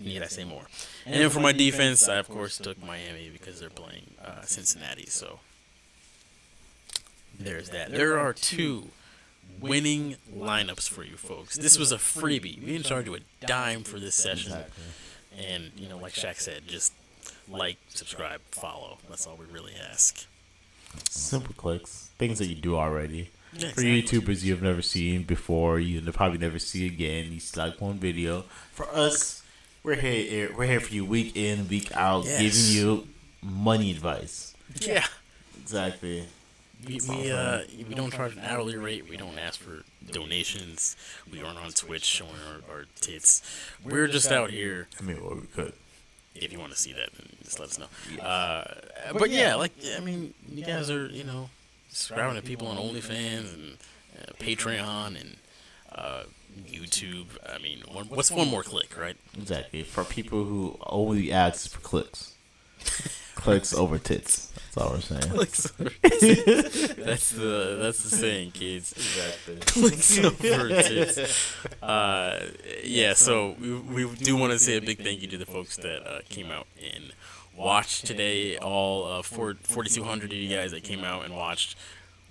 [0.00, 0.66] Need I say more?
[1.06, 5.06] And then for my defense, I of course took Miami because they're playing uh, Cincinnati.
[5.06, 5.38] So
[7.38, 7.92] there's that.
[7.92, 8.90] There are two
[9.60, 11.56] winning lineups for you folks.
[11.56, 12.60] This was a freebie.
[12.60, 14.52] We didn't charge you a dime for this session.
[15.38, 16.92] And, you know, like Shaq said, just
[17.48, 18.98] like, subscribe, follow.
[19.08, 20.26] That's all we really ask.
[21.10, 23.30] Simple clicks, things that you do already.
[23.52, 23.80] Yeah, For.
[23.82, 27.32] YouTubers you've never seen before, you probably never see again.
[27.32, 28.42] You like one video.
[28.72, 29.42] For us,
[29.82, 30.48] we're here.
[30.50, 32.40] Eh, we're here for you week in, week out, Yes.
[32.40, 33.08] giving you
[33.42, 34.54] money advice.
[34.80, 35.06] Yeah.
[35.60, 36.24] Exactly.
[36.86, 39.08] We, we, uh, we don't charge an hourly rate.
[39.08, 40.96] We don't ask for donations.
[41.30, 43.42] We aren't on Twitch showing our, our tits.
[43.84, 44.88] We're just out here.
[45.00, 45.72] I mean, well, we could.
[46.34, 47.86] If you want to see that, then just let us know.
[48.22, 48.64] Uh,
[49.18, 51.48] but yeah, like I mean, you guys are you know
[51.88, 53.78] subscribing to people on OnlyFans and
[54.20, 55.36] uh, Patreon and
[55.92, 56.24] uh,
[56.64, 57.26] YouTube.
[57.48, 59.16] I mean, one, what's one more click, right?
[59.36, 59.82] Exactly.
[59.82, 62.34] For people who only ask for clicks.
[63.34, 64.52] clicks over tits.
[64.76, 65.22] That's all we're saying.
[65.32, 68.92] Clicks over That's the that's the saying, kids.
[68.92, 69.56] Exactly.
[69.60, 71.54] Clicks over tits.
[71.82, 72.46] Uh,
[72.84, 75.76] yeah, so we, we do want to say a big thank you to the folks
[75.76, 77.12] that uh, came out and
[77.56, 78.58] watched today.
[78.58, 81.76] All uh, 4,200 of you guys that came out and watched.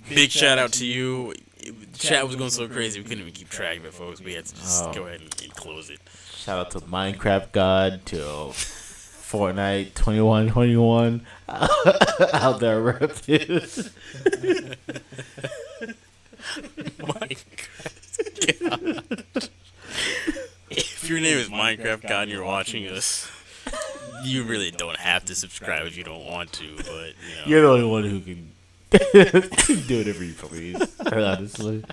[0.10, 1.34] Big shout out to you.
[1.98, 4.22] Chat was going so crazy we couldn't even keep track of it, folks.
[4.22, 4.94] We had to just Oh.
[4.94, 6.00] go ahead and, and close it.
[6.36, 8.52] Shout out to Minecraft God, to
[9.30, 13.90] Fortnite 2121 out there repping.
[17.00, 18.70] Minecraft.
[18.70, 19.50] God.
[20.70, 23.30] If your name is Minecraft God and you're watching us,
[24.24, 27.46] you really don't have to subscribe if you don't want to, but you know.
[27.48, 28.52] You're the only one who can
[29.88, 31.84] do whatever you please, honestly.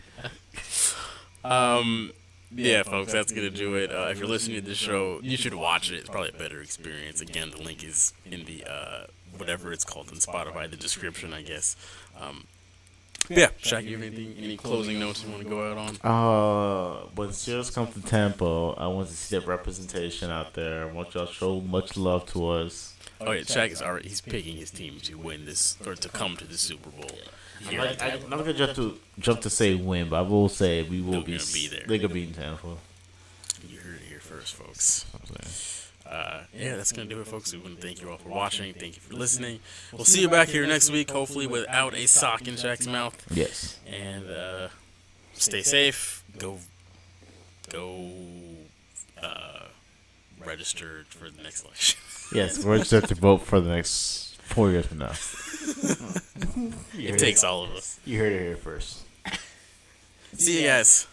[1.45, 2.13] Um,
[2.55, 3.91] yeah, folks, that's gonna do it.
[3.93, 5.97] Uh, if you're listening to this show, you should watch it.
[5.97, 7.21] It's probably a better experience.
[7.21, 11.43] Again, the link is in the uh, whatever it's called in Spotify, the description, I
[11.43, 11.77] guess.
[12.21, 12.47] Um,
[13.29, 15.97] yeah, Shaq, you have anything, any closing notes you want to go out on?
[16.03, 20.89] Uh, when Steelers come to Tampa, I want to see that representation out there.
[20.89, 22.97] I want y'all to show much love to us.
[23.21, 26.37] Oh yeah, Shaq is already he's picking his team to win this or to come
[26.39, 27.19] to the Super Bowl.
[27.65, 27.81] I'm Here.
[27.81, 31.01] not, I'm not gonna jump to jump to say when, but I will say we
[31.01, 31.85] will They're be, gonna be there.
[31.87, 32.77] They're gonna be in Tampa.
[33.69, 35.07] You heard it here first, folks.
[36.07, 37.53] Uh, yeah, that's gonna do it, folks.
[37.53, 38.75] We want to thank you all for watching.
[38.75, 39.61] Thank you for listening.
[39.93, 43.17] We'll see you back here next week, hopefully without a sock in Jack's mouth.
[43.31, 43.79] Yes.
[43.91, 44.69] and uh,
[45.33, 46.23] stay safe.
[46.39, 46.59] Go,
[47.71, 48.11] go,
[49.23, 49.67] uh,
[50.45, 51.99] register for the next election.
[52.35, 55.13] Yes, we're set to vote for the next four years from now.
[56.95, 57.99] it takes all of us.
[58.05, 59.03] You heard it here first.
[60.37, 61.07] See you guys.